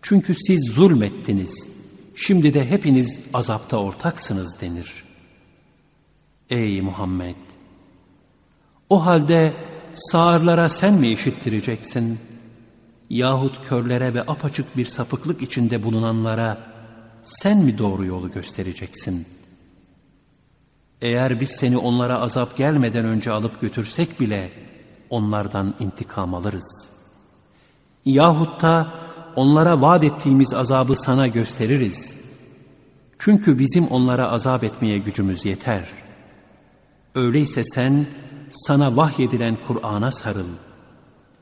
[0.03, 1.71] Çünkü siz zulmettiniz.
[2.14, 5.05] Şimdi de hepiniz azapta ortaksınız denir.
[6.51, 7.47] Ey Muhammed!
[8.90, 9.53] O halde
[9.92, 12.18] sağırlara sen mi işittireceksin?
[13.11, 16.59] Yahut körlere ve apaçık bir sapıklık içinde bulunanlara
[17.22, 19.27] sen mi doğru yolu göstereceksin?
[21.03, 24.51] Eğer biz seni onlara azap gelmeden önce alıp götürsek bile
[25.11, 26.88] onlardan intikam alırız.
[28.05, 28.92] Yahut da
[29.37, 32.16] onlara vaat ettiğimiz azabı sana gösteririz.
[33.18, 35.85] Çünkü bizim onlara azap etmeye gücümüz yeter.
[37.14, 38.07] Öyleyse sen
[38.52, 40.48] sana vahyedilen Kur'an'a sarıl.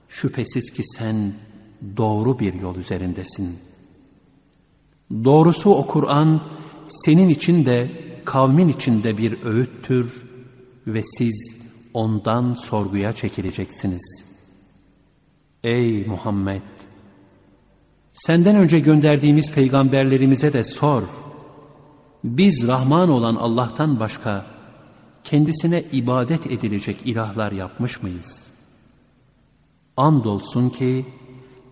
[0.09, 1.33] Şüphesiz ki sen
[1.97, 3.59] doğru bir yol üzerindesin.
[5.25, 6.43] Doğrusu o Kur'an
[6.87, 7.89] senin için de
[8.25, 10.25] kavmin için de bir öğüttür
[10.87, 11.57] ve siz
[11.95, 14.25] ondan sorguya çekileceksiniz.
[15.65, 16.63] Ey Muhammed!
[18.15, 21.03] Senden önce gönderdiğimiz peygamberlerimize de sor.
[22.25, 24.56] Biz Rahman olan Allah'tan başka
[25.31, 28.47] kendisine ibadet edilecek ilahlar yapmış mıyız?
[29.97, 31.05] Andolsun ki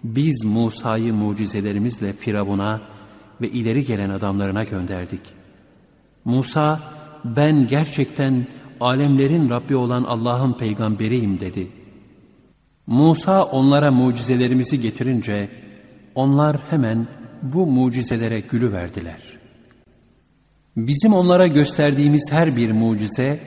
[0.04, 2.80] biz Musa'yı mucizelerimizle Firavun'a
[3.40, 5.20] ve ileri gelen adamlarına gönderdik.
[6.24, 6.80] Musa
[7.24, 8.46] ben gerçekten
[8.80, 11.68] alemlerin Rabbi olan Allah'ın peygamberiyim dedi.
[12.86, 15.48] Musa onlara mucizelerimizi getirince
[16.14, 17.06] onlar hemen
[17.42, 19.33] bu mucizelere gülü verdiler.
[20.76, 23.40] Bizim onlara gösterdiğimiz her bir mucize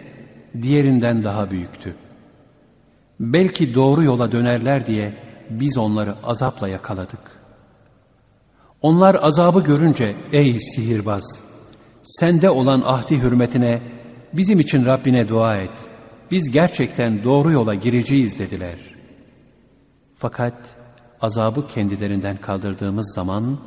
[0.61, 1.95] diğerinden daha büyüktü.
[3.19, 5.17] Belki doğru yola dönerler diye
[5.49, 7.19] biz onları azapla yakaladık.
[8.81, 11.41] Onlar azabı görünce ey sihirbaz
[12.03, 13.81] sende olan ahdi hürmetine
[14.33, 15.89] bizim için Rabbine dua et.
[16.31, 18.75] Biz gerçekten doğru yola gireceğiz dediler.
[20.17, 20.53] Fakat
[21.21, 23.59] azabı kendilerinden kaldırdığımız zaman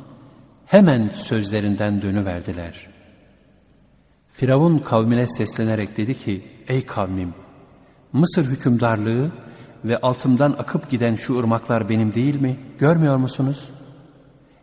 [0.65, 2.87] hemen sözlerinden dönüverdiler.
[4.33, 7.33] Firavun kavmine seslenerek dedi ki, ey kavmim,
[8.13, 9.31] Mısır hükümdarlığı
[9.85, 12.57] ve altımdan akıp giden şu ırmaklar benim değil mi?
[12.79, 13.69] Görmüyor musunuz?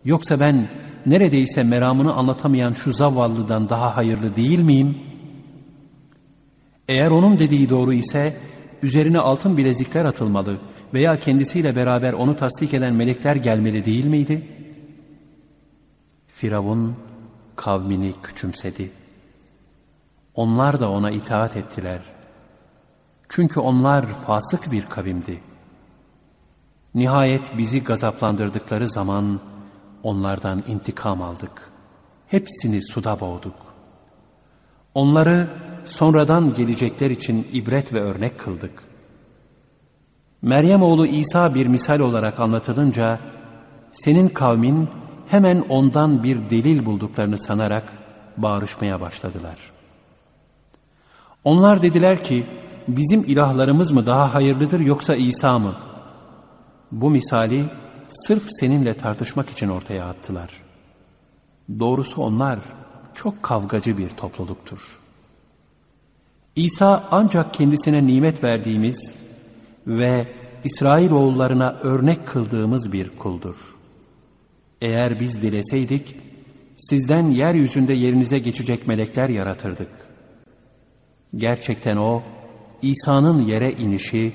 [0.04, 0.68] Yoksa ben
[1.06, 4.98] neredeyse meramını anlatamayan şu zavallıdan daha hayırlı değil miyim?
[6.88, 8.36] Eğer onun dediği doğru ise
[8.82, 10.56] üzerine altın bilezikler atılmalı
[10.94, 14.48] veya kendisiyle beraber onu tasdik eden melekler gelmeli değil miydi?
[16.28, 16.96] Firavun
[17.56, 18.90] kavmini küçümsedi.
[20.38, 21.98] Onlar da ona itaat ettiler.
[23.28, 25.40] Çünkü onlar fasık bir kavimdi.
[26.94, 29.40] Nihayet bizi gazaplandırdıkları zaman
[30.02, 31.70] onlardan intikam aldık.
[32.28, 33.54] Hepsini suda boğduk.
[34.94, 35.48] Onları
[35.84, 38.82] sonradan gelecekler için ibret ve örnek kıldık.
[40.42, 43.18] Meryem oğlu İsa bir misal olarak anlatılınca
[43.92, 44.88] senin kavmin
[45.28, 47.84] hemen ondan bir delil bulduklarını sanarak
[48.36, 49.77] bağırışmaya başladılar.
[51.44, 52.46] Onlar dediler ki
[52.88, 55.74] bizim ilahlarımız mı daha hayırlıdır yoksa İsa mı?
[56.92, 57.64] Bu misali
[58.08, 60.50] sırf seninle tartışmak için ortaya attılar.
[61.78, 62.58] Doğrusu onlar
[63.14, 64.98] çok kavgacı bir topluluktur.
[66.56, 69.14] İsa ancak kendisine nimet verdiğimiz
[69.86, 70.26] ve
[70.64, 73.76] İsrail oğullarına örnek kıldığımız bir kuldur.
[74.80, 76.16] Eğer biz dileseydik,
[76.76, 80.07] sizden yeryüzünde yerinize geçecek melekler yaratırdık.
[81.36, 82.22] Gerçekten o,
[82.82, 84.32] İsa'nın yere inişi,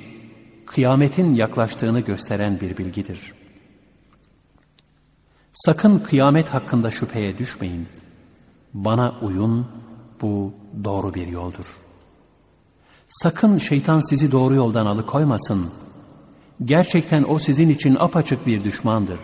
[0.66, 3.34] kıyametin yaklaştığını gösteren bir bilgidir.
[5.54, 7.88] Sakın kıyamet hakkında şüpheye düşmeyin.
[8.74, 9.68] Bana uyun,
[10.22, 10.54] bu
[10.84, 11.78] doğru bir yoldur.
[13.08, 15.70] Sakın şeytan sizi doğru yoldan alıkoymasın.
[16.66, 19.20] Gerçekten o sizin için apaçık bir düşmandır.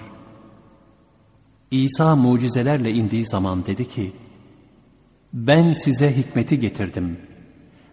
[1.72, 4.12] İsa mucizelerle indiği zaman dedi ki,
[5.34, 7.18] ben size hikmeti getirdim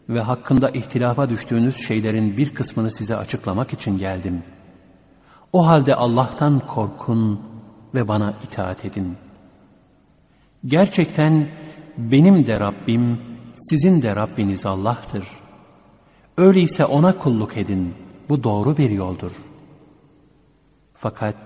[0.08, 4.42] ve hakkında ihtilafa düştüğünüz şeylerin bir kısmını size açıklamak için geldim.
[5.52, 7.40] O halde Allah'tan korkun
[7.94, 9.16] ve bana itaat edin.
[10.66, 11.48] Gerçekten
[11.98, 13.20] benim de Rabbim,
[13.54, 15.26] sizin de Rabbiniz Allah'tır.
[16.38, 17.94] Öyleyse O'na kulluk edin,
[18.28, 19.32] bu doğru bir yoldur.
[20.94, 21.36] Fakat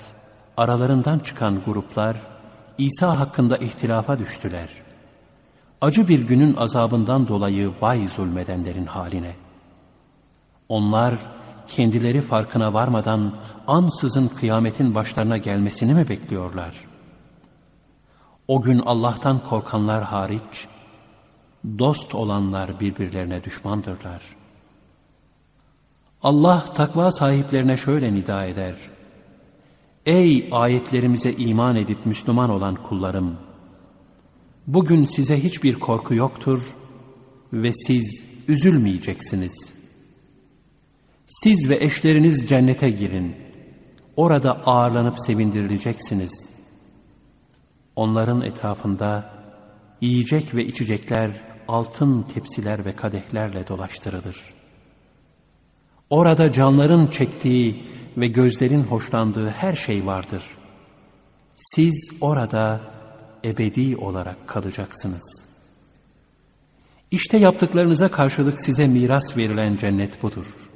[0.57, 2.17] aralarından çıkan gruplar
[2.79, 4.69] İsa hakkında ihtilafa düştüler.
[5.81, 9.37] Acı bir günün azabından dolayı vay zulmedenlerin haline.
[10.69, 11.15] Onlar
[11.67, 13.35] kendileri farkına varmadan
[13.67, 16.75] ansızın kıyametin başlarına gelmesini mi bekliyorlar?
[18.49, 20.67] O gün Allah'tan korkanlar hariç,
[21.79, 24.23] dost olanlar birbirlerine düşmandırlar.
[26.23, 28.75] Allah takva sahiplerine şöyle nida eder.
[30.07, 33.50] Ey ayetlerimize iman edip Müslüman olan kullarım!
[34.75, 36.77] Bugün size hiçbir korku yoktur
[37.53, 39.75] ve siz üzülmeyeceksiniz.
[41.27, 43.37] Siz ve eşleriniz cennete girin.
[44.17, 46.51] Orada ağırlanıp sevindirileceksiniz.
[47.97, 49.35] Onların etrafında
[50.01, 51.31] yiyecek ve içecekler
[51.69, 54.55] altın tepsiler ve kadehlerle dolaştırılır.
[56.11, 57.83] Orada canların çektiği
[58.17, 60.43] ve gözlerin hoşlandığı her şey vardır.
[61.57, 63.00] Siz orada
[63.45, 65.51] ebedi olarak kalacaksınız.
[67.11, 70.69] İşte yaptıklarınıza karşılık size miras verilen cennet budur.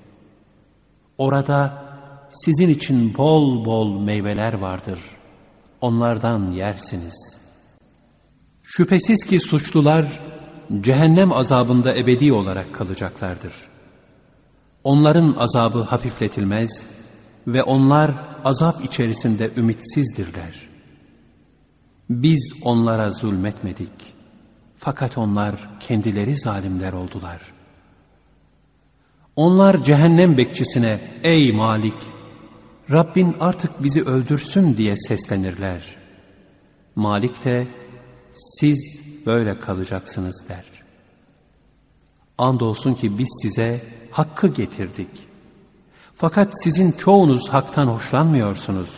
[1.18, 1.84] Orada
[2.30, 5.00] sizin için bol bol meyveler vardır.
[5.80, 7.40] Onlardan yersiniz.
[8.62, 10.20] Şüphesiz ki suçlular
[10.80, 13.52] cehennem azabında ebedi olarak kalacaklardır.
[14.84, 16.86] Onların azabı hafifletilmez
[17.46, 18.10] ve onlar
[18.44, 20.73] azap içerisinde ümitsizdirler.
[22.10, 24.14] Biz onlara zulmetmedik.
[24.78, 27.40] Fakat onlar kendileri zalimler oldular.
[29.36, 32.14] Onlar cehennem bekçisine ey Malik
[32.90, 35.96] Rabbin artık bizi öldürsün diye seslenirler.
[36.96, 37.66] Malik de
[38.32, 40.64] siz böyle kalacaksınız der.
[42.38, 45.08] Andolsun ki biz size hakkı getirdik.
[46.16, 48.90] Fakat sizin çoğunuz haktan hoşlanmıyorsunuz.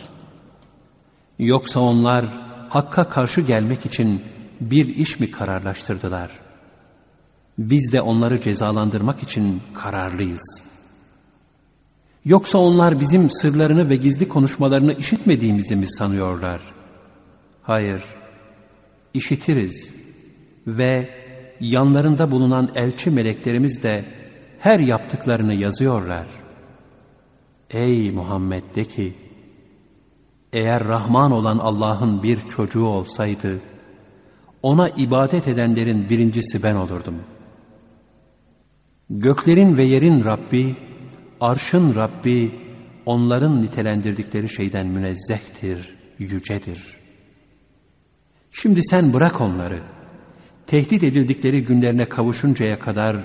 [1.39, 4.21] Yoksa onlar hakka karşı gelmek için
[4.61, 6.31] bir iş mi kararlaştırdılar?
[7.57, 10.63] Biz de onları cezalandırmak için kararlıyız.
[12.25, 16.61] Yoksa onlar bizim sırlarını ve gizli konuşmalarını işitmediğimizi mi sanıyorlar?
[17.63, 18.03] Hayır,
[19.13, 19.95] işitiriz
[20.67, 21.09] ve
[21.59, 24.05] yanlarında bulunan elçi meleklerimiz de
[24.59, 26.25] her yaptıklarını yazıyorlar.
[27.69, 29.13] Ey Muhammed de ki,
[30.53, 33.59] eğer Rahman olan Allah'ın bir çocuğu olsaydı,
[34.61, 37.15] ona ibadet edenlerin birincisi ben olurdum.
[39.09, 40.75] Göklerin ve yerin Rabbi,
[41.41, 42.55] arşın Rabbi,
[43.05, 46.97] onların nitelendirdikleri şeyden münezzehtir, yücedir.
[48.51, 49.79] Şimdi sen bırak onları,
[50.65, 53.17] tehdit edildikleri günlerine kavuşuncaya kadar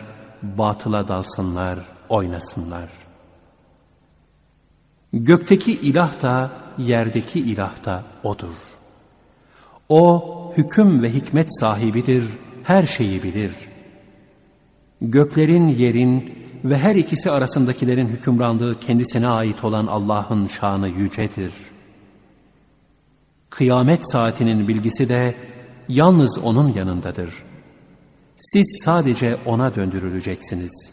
[0.43, 2.89] batıla dalsınlar, oynasınlar.
[5.13, 8.55] Gökteki ilah da, yerdeki ilah da O'dur.
[9.89, 12.25] O, hüküm ve hikmet sahibidir,
[12.63, 13.53] her şeyi bilir.
[15.01, 21.53] Göklerin, yerin ve her ikisi arasındakilerin hükümranlığı kendisine ait olan Allah'ın şanı yücedir.
[23.51, 25.35] Kıyamet saatinin bilgisi de
[25.89, 27.35] yalnız O'nun yanındadır.
[28.39, 30.93] Siz sadece O'na döndürüleceksiniz.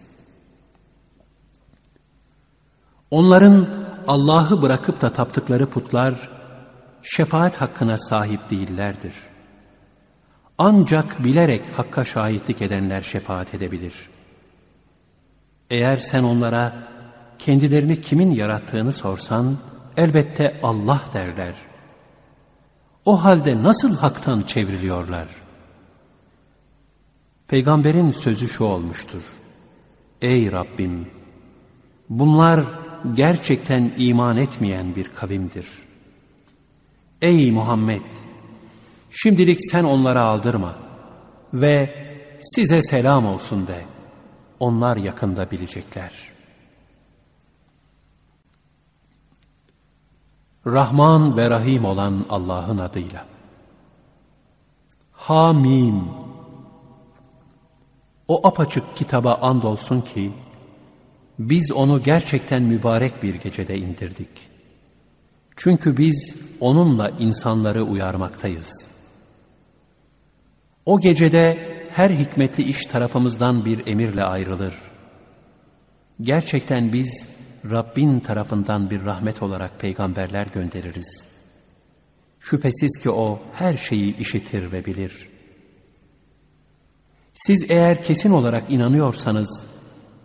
[3.12, 3.68] Onların
[4.10, 6.30] Allah'ı bırakıp da taptıkları putlar,
[7.04, 9.13] şefaat hakkına sahip değillerdir.
[10.58, 14.10] Ancak bilerek hakka şahitlik edenler şefaat edebilir.
[15.69, 16.74] Eğer sen onlara
[17.39, 19.58] kendilerini kimin yarattığını sorsan,
[19.98, 21.54] elbette Allah derler.
[23.06, 25.28] O halde nasıl haktan çevriliyorlar?
[27.48, 29.38] Peygamberin sözü şu olmuştur.
[30.22, 31.08] Ey Rabbim!
[32.10, 35.68] Bunlar gerçekten iman etmeyen bir kavimdir.
[37.22, 38.02] Ey Muhammed!
[39.12, 40.76] Şimdilik sen onlara aldırma
[41.54, 41.96] ve
[42.42, 43.86] size selam olsun de.
[44.60, 46.12] Onlar yakında bilecekler.
[50.68, 53.26] Rahman ve Rahim olan Allah'ın adıyla.
[55.12, 56.04] Hamim.
[58.28, 60.32] O apaçık kitaba andolsun ki,
[61.39, 64.30] biz onu gerçekten mübarek bir gecede indirdik.
[65.56, 68.88] Çünkü biz onunla insanları uyarmaktayız.
[70.86, 71.57] O gecede
[71.89, 74.74] her hikmetli iş tarafımızdan bir emirle ayrılır.
[76.22, 77.28] Gerçekten biz
[77.72, 81.28] Rabbin tarafından bir rahmet olarak peygamberler göndeririz.
[82.39, 85.30] Şüphesiz ki O her şeyi işitir ve bilir.
[87.34, 89.66] Siz eğer kesin olarak inanıyorsanız,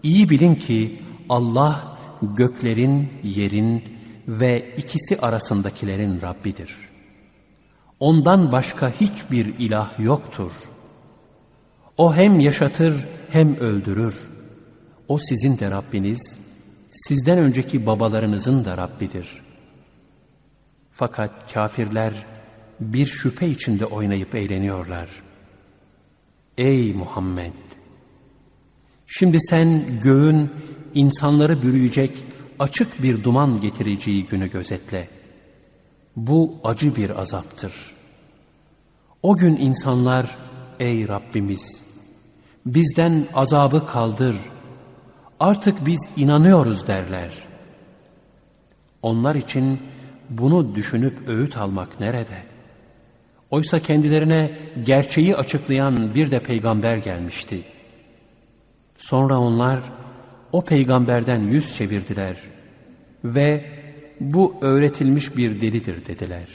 [0.02, 3.84] iyi bilin ki Allah göklerin, yerin
[4.28, 6.76] ve ikisi arasındakilerin Rabbidir.
[8.00, 10.52] Ondan başka hiçbir ilah yoktur.
[11.96, 14.30] O hem yaşatır hem öldürür.
[15.08, 16.38] O sizin de Rabbiniz,
[16.90, 19.42] sizden önceki babalarınızın da Rabbidir.
[20.92, 22.26] Fakat kafirler
[22.80, 25.08] bir şüphe içinde oynayıp eğleniyorlar.
[26.58, 27.52] Ey Muhammed!
[29.06, 30.50] Şimdi sen göğün
[30.94, 32.10] insanları bürüyecek
[32.58, 35.08] açık bir duman getireceği günü gözetle.
[36.16, 37.72] Bu acı bir azaptır.
[39.22, 40.38] O gün insanlar,
[40.80, 41.82] ey Rabbimiz,
[42.66, 44.36] bizden azabı kaldır,
[45.40, 47.30] artık biz inanıyoruz derler.
[49.02, 49.78] Onlar için
[50.30, 52.42] bunu düşünüp öğüt almak nerede?
[53.50, 57.60] Oysa kendilerine gerçeği açıklayan bir de peygamber gelmişti.
[58.96, 59.80] Sonra onlar
[60.54, 62.36] o peygamberden yüz çevirdiler
[63.24, 63.64] ve
[64.20, 66.48] bu öğretilmiş bir delidir dediler.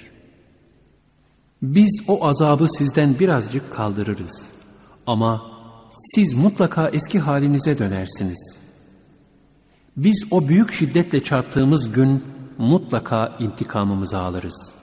[1.62, 4.52] Biz o azabı sizden birazcık kaldırırız
[5.08, 5.52] ama
[5.92, 8.60] siz mutlaka eski halinize dönersiniz.
[9.98, 12.24] Biz o büyük şiddetle çarptığımız gün
[12.58, 14.76] mutlaka intikamımızı alırız.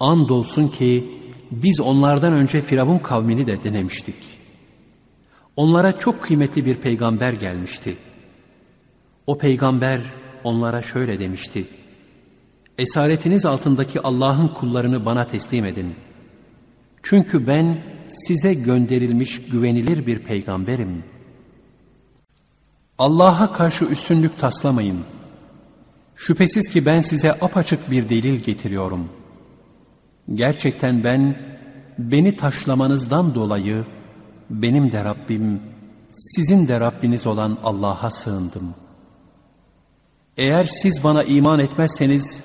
[0.00, 1.08] Andolsun ki
[1.50, 4.16] biz onlardan önce Firavun kavmini de denemiştik.
[5.56, 7.96] Onlara çok kıymetli bir peygamber gelmişti.
[9.30, 10.00] O peygamber
[10.44, 11.66] onlara şöyle demişti.
[12.78, 15.94] Esaretiniz altındaki Allah'ın kullarını bana teslim edin.
[17.02, 21.04] Çünkü ben size gönderilmiş güvenilir bir peygamberim.
[22.98, 25.00] Allah'a karşı üstünlük taslamayın.
[26.16, 29.08] Şüphesiz ki ben size apaçık bir delil getiriyorum.
[30.34, 31.38] Gerçekten ben
[31.98, 33.84] beni taşlamanızdan dolayı
[34.50, 35.62] benim de Rabbim,
[36.10, 38.74] sizin de Rabbiniz olan Allah'a sığındım.
[40.40, 42.44] Eğer siz bana iman etmezseniz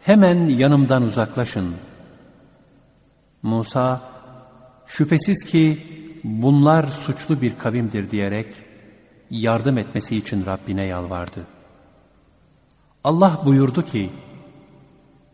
[0.00, 1.74] hemen yanımdan uzaklaşın.
[3.42, 4.00] Musa,
[4.86, 5.78] şüphesiz ki
[6.24, 8.46] bunlar suçlu bir kavimdir diyerek
[9.30, 11.46] yardım etmesi için Rabbine yalvardı.
[13.04, 14.10] Allah buyurdu ki,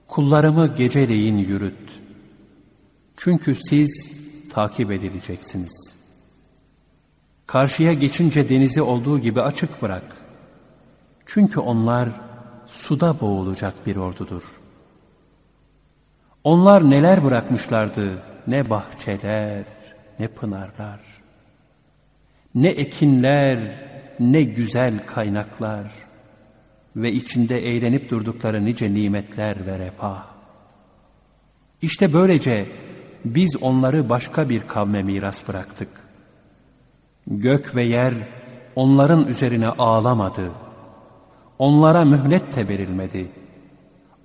[0.09, 2.01] kullarımı geceleyin yürüt.
[3.17, 4.12] Çünkü siz
[4.51, 5.97] takip edileceksiniz.
[7.47, 10.24] Karşıya geçince denizi olduğu gibi açık bırak.
[11.27, 12.09] Çünkü onlar
[12.66, 14.61] suda boğulacak bir ordudur.
[16.45, 19.64] Onlar neler bırakmışlardı, ne bahçeler,
[20.18, 21.01] ne pınarlar,
[22.55, 23.59] ne ekinler,
[24.20, 25.93] ne güzel kaynaklar
[26.97, 30.25] ve içinde eğlenip durdukları nice nimetler ve refah.
[31.83, 32.66] İşte böylece
[33.25, 35.89] biz onları başka bir kavme miras bıraktık.
[37.27, 38.14] Gök ve yer
[38.77, 40.51] onların üzerine ağlamadı.
[41.59, 43.30] Onlara mühlet de verilmedi.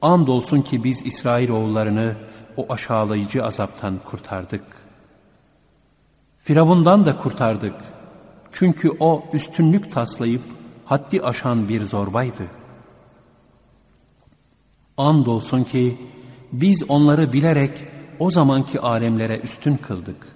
[0.01, 2.15] Andolsun ki biz İsrailoğullarını
[2.57, 4.63] o aşağılayıcı azaptan kurtardık.
[6.39, 7.75] Firavundan da kurtardık.
[8.51, 10.41] Çünkü o üstünlük taslayıp
[10.86, 12.43] haddi aşan bir zorbaydı.
[14.97, 15.97] Andolsun ki
[16.51, 17.71] biz onları bilerek
[18.19, 20.27] o zamanki alemlere üstün kıldık.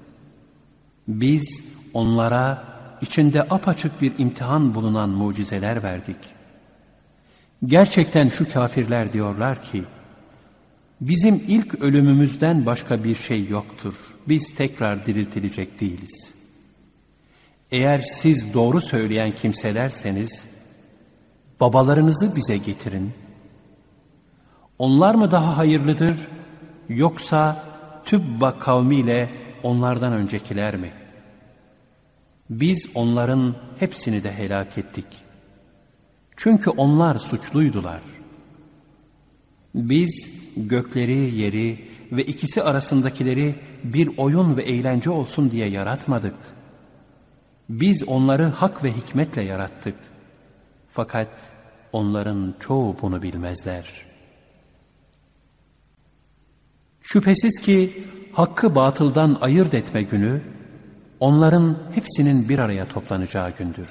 [1.08, 1.64] Biz
[1.94, 2.64] onlara
[3.02, 6.18] içinde apaçık bir imtihan bulunan mucizeler verdik.
[7.66, 9.84] Gerçekten şu kafirler diyorlar ki,
[11.02, 14.16] bizim ilk ölümümüzden başka bir şey yoktur.
[14.28, 16.36] Biz tekrar diriltilecek değiliz.
[17.72, 20.48] Eğer siz doğru söyleyen kimselerseniz,
[21.60, 23.14] babalarınızı bize getirin.
[24.80, 26.18] Onlar mı daha hayırlıdır,
[26.90, 27.64] yoksa
[28.06, 29.30] Tübba kavmiyle
[29.64, 30.92] onlardan öncekiler mi?
[32.50, 35.06] Biz onların hepsini de helak ettik.
[36.36, 38.02] Çünkü onlar suçluydular.
[39.76, 46.36] Biz gökleri, yeri ve ikisi arasındakileri bir oyun ve eğlence olsun diye yaratmadık.
[47.70, 49.96] Biz onları hak ve hikmetle yarattık.
[50.90, 51.30] Fakat
[51.92, 54.14] onların çoğu bunu bilmezler.''
[57.04, 58.04] Şüphesiz ki
[58.34, 60.42] hakkı batıldan ayırt etme günü,
[61.20, 63.90] onların hepsinin bir araya toplanacağı gündür.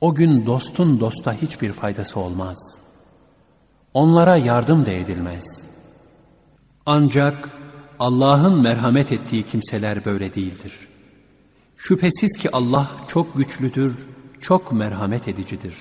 [0.00, 2.78] O gün dostun dosta hiçbir faydası olmaz.
[3.94, 5.66] Onlara yardım da edilmez.
[6.86, 7.48] Ancak
[7.98, 10.88] Allah'ın merhamet ettiği kimseler böyle değildir.
[11.76, 14.06] Şüphesiz ki Allah çok güçlüdür,
[14.40, 15.76] çok merhamet edicidir.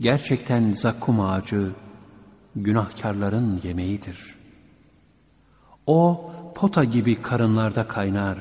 [0.00, 1.70] Gerçekten zakkum ağacı,
[2.56, 4.34] günahkarların yemeğidir.
[5.86, 8.38] O pota gibi karınlarda kaynar.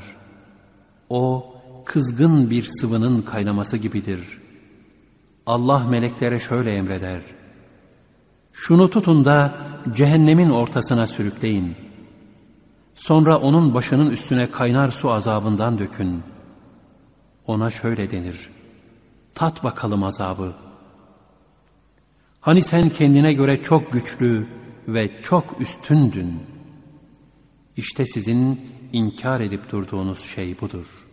[1.10, 1.55] O
[1.86, 4.41] kızgın bir sıvının kaynaması gibidir.
[5.45, 7.21] Allah meleklere şöyle emreder.
[8.53, 9.55] Şunu tutun da
[9.93, 11.75] cehennemin ortasına sürükleyin.
[12.95, 16.23] Sonra onun başının üstüne kaynar su azabından dökün.
[17.47, 18.49] Ona şöyle denir.
[19.33, 20.53] Tat bakalım azabı.
[22.41, 24.45] Hani sen kendine göre çok güçlü
[24.88, 26.43] ve çok üstündün.
[27.77, 28.61] İşte sizin
[28.93, 31.05] inkar edip durduğunuz şey budur.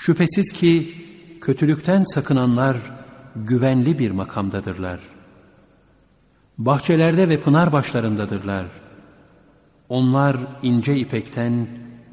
[0.00, 0.94] Şüphesiz ki
[1.40, 2.76] kötülükten sakınanlar
[3.36, 5.00] güvenli bir makamdadırlar.
[6.58, 8.66] Bahçelerde ve pınar başlarındadırlar.
[9.88, 11.68] Onlar ince ipekten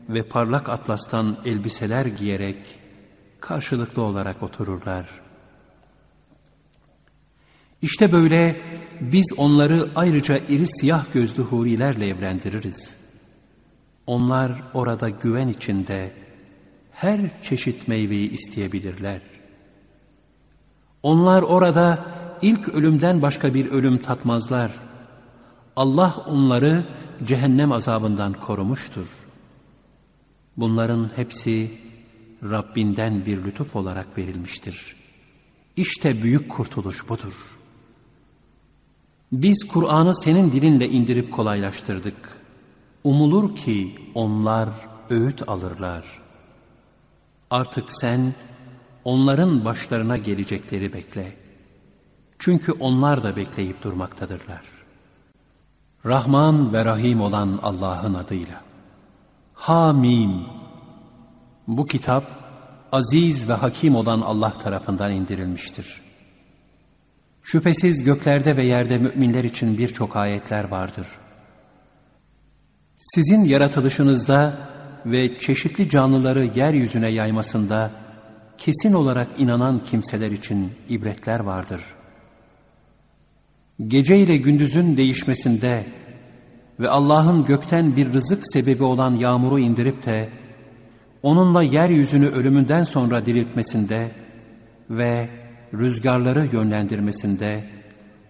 [0.09, 2.57] ve parlak atlastan elbiseler giyerek
[3.39, 5.05] karşılıklı olarak otururlar.
[7.81, 8.55] İşte böyle
[9.01, 12.97] biz onları ayrıca iri siyah gözlü hurilerle evlendiririz.
[14.07, 16.24] Onlar orada güven içinde
[16.95, 19.21] her çeşit meyveyi isteyebilirler.
[21.03, 22.05] Onlar orada
[22.41, 24.71] ilk ölümden başka bir ölüm tatmazlar.
[25.75, 26.87] Allah onları
[27.23, 29.07] cehennem azabından korumuştur.
[30.57, 31.71] Bunların hepsi
[32.43, 34.95] Rabbinden bir lütuf olarak verilmiştir.
[35.75, 37.59] İşte büyük kurtuluş budur.
[39.31, 42.41] Biz Kur'an'ı senin dilinle indirip kolaylaştırdık.
[43.03, 44.69] Umulur ki onlar
[45.09, 46.24] öğüt alırlar.
[47.55, 48.33] Artık sen
[49.03, 51.35] onların başlarına gelecekleri bekle.
[52.39, 54.61] Çünkü onlar da bekleyip durmaktadırlar.
[56.05, 58.61] Rahman ve Rahim olan Allah'ın adıyla.
[59.53, 60.45] Hamim.
[61.67, 62.23] Bu kitap
[62.91, 66.01] aziz ve hakim olan Allah tarafından indirilmiştir.
[67.43, 71.07] Şüphesiz göklerde ve yerde müminler için birçok ayetler vardır.
[72.97, 74.74] Sizin yaratılışınızda
[75.05, 77.91] ve çeşitli canlıları yeryüzüne yaymasında
[78.57, 81.81] kesin olarak inanan kimseler için ibretler vardır.
[83.87, 85.83] Gece ile gündüzün değişmesinde
[86.79, 90.29] ve Allah'ın gökten bir rızık sebebi olan yağmuru indirip de
[91.23, 94.11] onunla yeryüzünü ölümünden sonra diriltmesinde
[94.89, 95.29] ve
[95.73, 97.63] rüzgarları yönlendirmesinde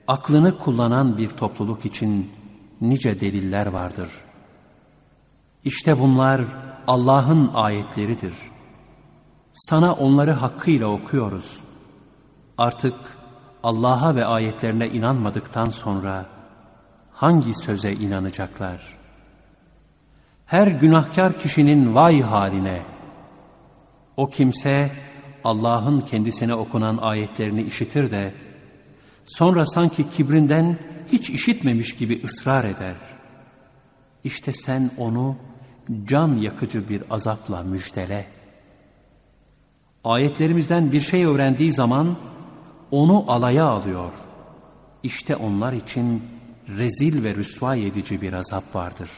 [0.07, 2.29] aklını kullanan bir topluluk için
[2.81, 4.09] nice deliller vardır.
[5.65, 6.41] İşte bunlar
[6.87, 8.35] Allah'ın ayetleridir.
[9.53, 11.59] Sana onları hakkıyla okuyoruz.
[12.57, 12.95] Artık
[13.63, 16.25] Allah'a ve ayetlerine inanmadıktan sonra
[17.11, 18.97] hangi söze inanacaklar?
[20.45, 22.81] Her günahkar kişinin vay haline.
[24.17, 24.91] O kimse
[25.43, 28.33] Allah'ın kendisine okunan ayetlerini işitir de
[29.25, 30.77] sonra sanki kibrinden
[31.11, 32.95] hiç işitmemiş gibi ısrar eder.
[34.23, 35.35] İşte sen onu
[36.05, 38.25] can yakıcı bir azapla müjdele.
[40.03, 42.15] Ayetlerimizden bir şey öğrendiği zaman
[42.91, 44.11] onu alaya alıyor.
[45.03, 46.23] İşte onlar için
[46.67, 49.09] rezil ve rüsva edici bir azap vardır.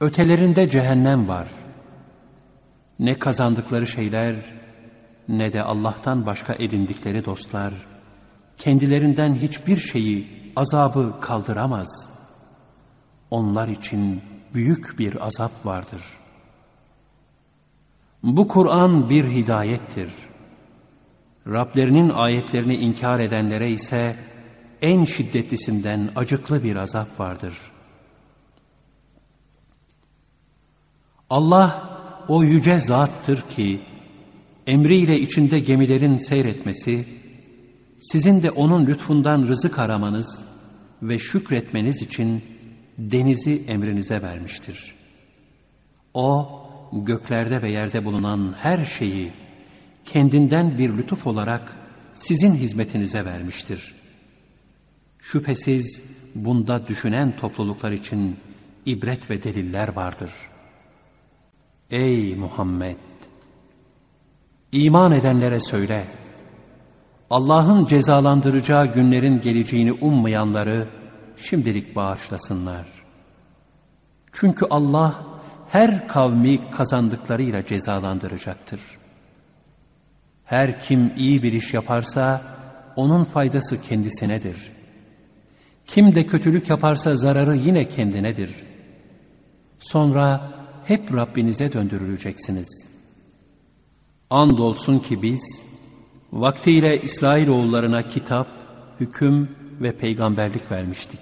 [0.00, 1.48] Ötelerinde cehennem var.
[2.98, 4.34] Ne kazandıkları şeyler
[5.28, 7.72] ne de Allah'tan başka edindikleri dostlar
[8.58, 10.26] kendilerinden hiçbir şeyi
[10.56, 12.15] azabı kaldıramaz.
[13.30, 14.22] Onlar için
[14.54, 16.02] büyük bir azap vardır.
[18.22, 20.12] Bu Kur'an bir hidayettir.
[21.46, 24.16] Rablerinin ayetlerini inkar edenlere ise
[24.82, 27.54] en şiddetlisinden acıklı bir azap vardır.
[31.30, 31.98] Allah
[32.28, 33.82] o yüce zattır ki
[34.66, 37.04] emriyle içinde gemilerin seyretmesi,
[37.98, 40.44] sizin de onun lütfundan rızık aramanız
[41.02, 42.42] ve şükretmeniz için
[42.98, 44.94] denizi emrinize vermiştir.
[46.14, 46.60] O
[46.92, 49.30] göklerde ve yerde bulunan her şeyi
[50.04, 51.76] kendinden bir lütuf olarak
[52.14, 53.94] sizin hizmetinize vermiştir.
[55.18, 56.02] Şüphesiz
[56.34, 58.36] bunda düşünen topluluklar için
[58.86, 60.30] ibret ve deliller vardır.
[61.90, 62.96] Ey Muhammed!
[64.72, 66.04] İman edenlere söyle,
[67.30, 70.88] Allah'ın cezalandıracağı günlerin geleceğini ummayanları
[71.36, 72.86] şimdilik bağışlasınlar.
[74.32, 75.24] Çünkü Allah
[75.68, 78.80] her kavmi kazandıklarıyla cezalandıracaktır.
[80.44, 82.42] Her kim iyi bir iş yaparsa
[82.96, 84.72] onun faydası kendisinedir.
[85.86, 88.50] Kim de kötülük yaparsa zararı yine kendinedir.
[89.78, 90.52] Sonra
[90.84, 92.88] hep Rabbinize döndürüleceksiniz.
[94.30, 95.62] Andolsun ki biz
[96.32, 98.48] vaktiyle İsrailoğullarına kitap,
[99.00, 99.48] hüküm
[99.80, 101.20] ve peygamberlik vermiştik.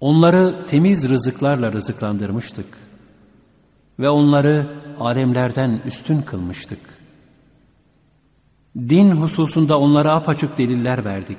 [0.00, 2.66] Onları temiz rızıklarla rızıklandırmıştık
[3.98, 4.66] ve onları
[5.00, 6.78] alemlerden üstün kılmıştık.
[8.76, 11.38] Din hususunda onlara apaçık deliller verdik.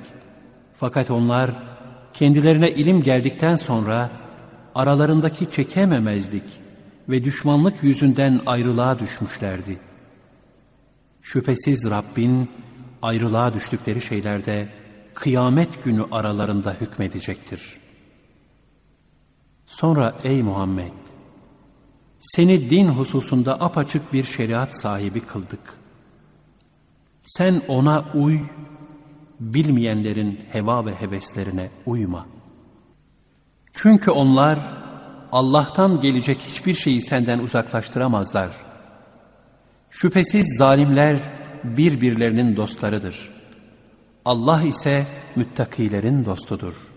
[0.76, 1.50] Fakat onlar
[2.12, 4.10] kendilerine ilim geldikten sonra
[4.74, 6.44] aralarındaki çekememezlik
[7.08, 9.78] ve düşmanlık yüzünden ayrılığa düşmüşlerdi.
[11.22, 12.48] Şüphesiz Rabbin
[13.02, 14.68] ayrılığa düştükleri şeylerde
[15.14, 17.78] kıyamet günü aralarında hükmedecektir.
[19.66, 20.92] Sonra ey Muhammed
[22.22, 25.60] Seni din hususunda apaçık bir şeriat sahibi kıldık.
[27.22, 28.40] Sen ona uy,
[29.40, 32.26] bilmeyenlerin heva ve heveslerine uyma.
[33.72, 34.58] Çünkü onlar
[35.32, 38.50] Allah'tan gelecek hiçbir şeyi senden uzaklaştıramazlar.
[39.90, 41.18] Şüphesiz zalimler
[41.64, 43.30] birbirlerinin dostlarıdır.
[44.24, 45.06] Allah ise
[45.36, 46.92] müttakilerin dostudur.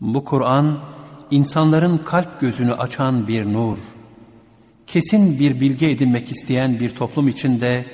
[0.00, 0.80] Bu Kur'an
[1.30, 3.78] insanların kalp gözünü açan bir nur.
[4.86, 7.84] Kesin bir bilgi edinmek isteyen bir toplum içinde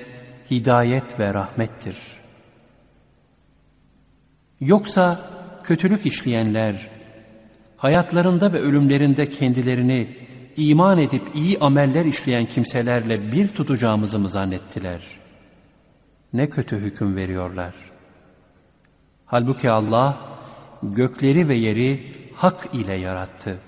[0.50, 1.96] hidayet ve rahmettir.
[4.60, 5.20] Yoksa
[5.64, 6.90] kötülük işleyenler
[7.76, 10.16] hayatlarında ve ölümlerinde kendilerini
[10.56, 15.21] iman edip iyi ameller işleyen kimselerle bir tutacağımızı mı zannettiler?
[16.32, 17.74] Ne kötü hüküm veriyorlar.
[19.26, 20.18] Halbuki Allah
[20.82, 23.58] gökleri ve yeri hak ile yarattı.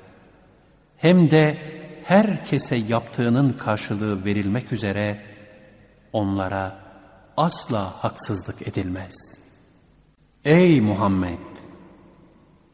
[0.96, 1.58] Hem de
[2.04, 5.20] herkese yaptığının karşılığı verilmek üzere
[6.12, 6.78] onlara
[7.36, 9.14] asla haksızlık edilmez.
[10.44, 11.38] Ey Muhammed!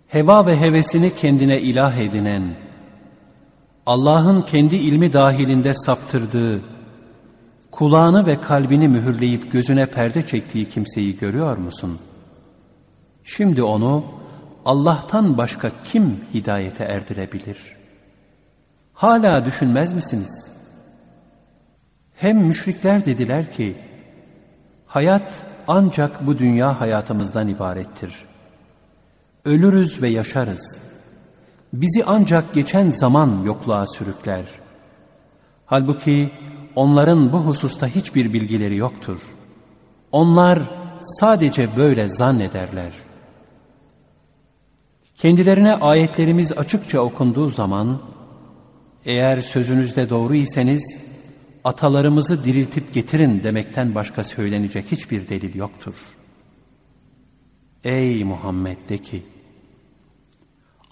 [0.09, 2.57] Heva ve hevesini kendine ilah edinen,
[3.87, 6.61] Allah'ın kendi ilmi dahilinde saptırdığı,
[7.71, 11.99] kulağını ve kalbini mühürleyip gözüne perde çektiği kimseyi görüyor musun?
[13.25, 14.05] Şimdi onu
[14.65, 17.77] Allah'tan başka kim hidayete erdirebilir?
[18.95, 20.53] Hala düşünmez misiniz?
[22.15, 23.77] Hem müşrikler dediler ki,
[24.87, 28.15] hayat ancak bu dünya hayatımızdan ibarettir.
[29.45, 30.83] Ölürüz ve yaşarız.
[31.73, 34.45] Bizi ancak geçen zaman yokluğa sürükler.
[35.67, 36.31] Halbuki
[36.77, 39.35] onların bu hususta hiçbir bilgileri yoktur.
[40.13, 40.63] Onlar
[41.01, 42.93] sadece böyle zannederler.
[45.17, 48.03] Kendilerine ayetlerimiz açıkça okunduğu zaman,
[49.05, 51.01] eğer sözünüzde doğru iseniz,
[51.65, 56.17] atalarımızı diriltip getirin demekten başka söylenecek hiçbir delil yoktur.
[57.85, 59.23] Ey Muhammed de ki,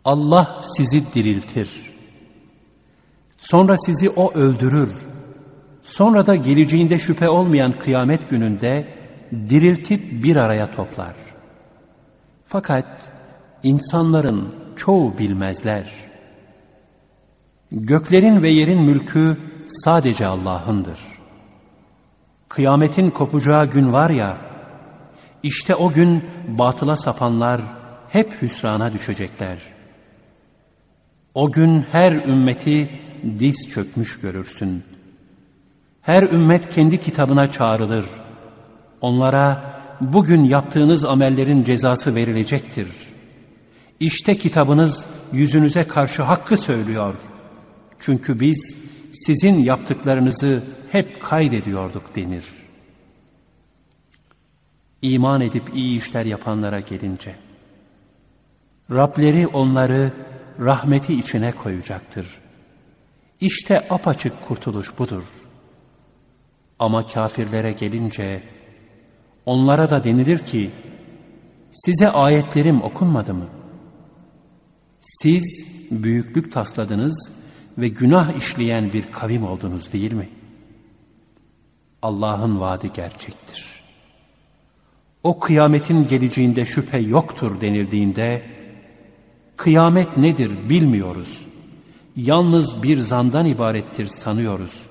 [0.04, 1.92] Allah sizi diriltir.
[3.38, 5.07] Sonra sizi O öldürür.
[5.88, 8.88] Sonra da geleceğinde şüphe olmayan kıyamet gününde
[9.48, 11.14] diriltip bir araya toplar.
[12.46, 12.86] Fakat
[13.62, 15.92] insanların çoğu bilmezler.
[17.72, 19.36] Göklerin ve yerin mülkü
[19.68, 21.00] sadece Allah'ındır.
[22.48, 24.36] Kıyametin kopacağı gün var ya,
[25.42, 27.60] işte o gün batıla sapanlar
[28.08, 29.58] hep hüsrana düşecekler.
[31.34, 32.90] O gün her ümmeti
[33.38, 34.84] diz çökmüş görürsün.
[36.08, 38.06] Her ümmet kendi kitabına çağrılır.
[39.00, 42.88] Onlara bugün yaptığınız amellerin cezası verilecektir.
[44.00, 47.14] İşte kitabınız yüzünüze karşı hakkı söylüyor.
[47.98, 48.78] Çünkü biz
[49.12, 52.44] sizin yaptıklarınızı hep kaydediyorduk denir.
[55.02, 57.34] İman edip iyi işler yapanlara gelince,
[58.90, 60.12] Rableri onları
[60.60, 62.38] rahmeti içine koyacaktır.
[63.40, 65.24] İşte apaçık kurtuluş budur.
[66.78, 68.42] Ama kafirlere gelince,
[69.46, 70.70] onlara da denilir ki,
[71.72, 73.46] size ayetlerim okunmadı mı?
[75.00, 77.32] Siz büyüklük tasladınız
[77.78, 80.28] ve günah işleyen bir kavim oldunuz değil mi?
[82.02, 83.80] Allah'ın vaadi gerçektir.
[85.22, 88.46] O kıyametin geleceğinde şüphe yoktur denildiğinde,
[89.56, 91.46] kıyamet nedir bilmiyoruz.
[92.16, 94.82] Yalnız bir zandan ibarettir sanıyoruz.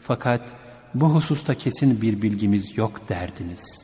[0.00, 0.63] Fakat
[0.94, 3.83] bu hususta kesin bir bilgimiz yok derdiniz.''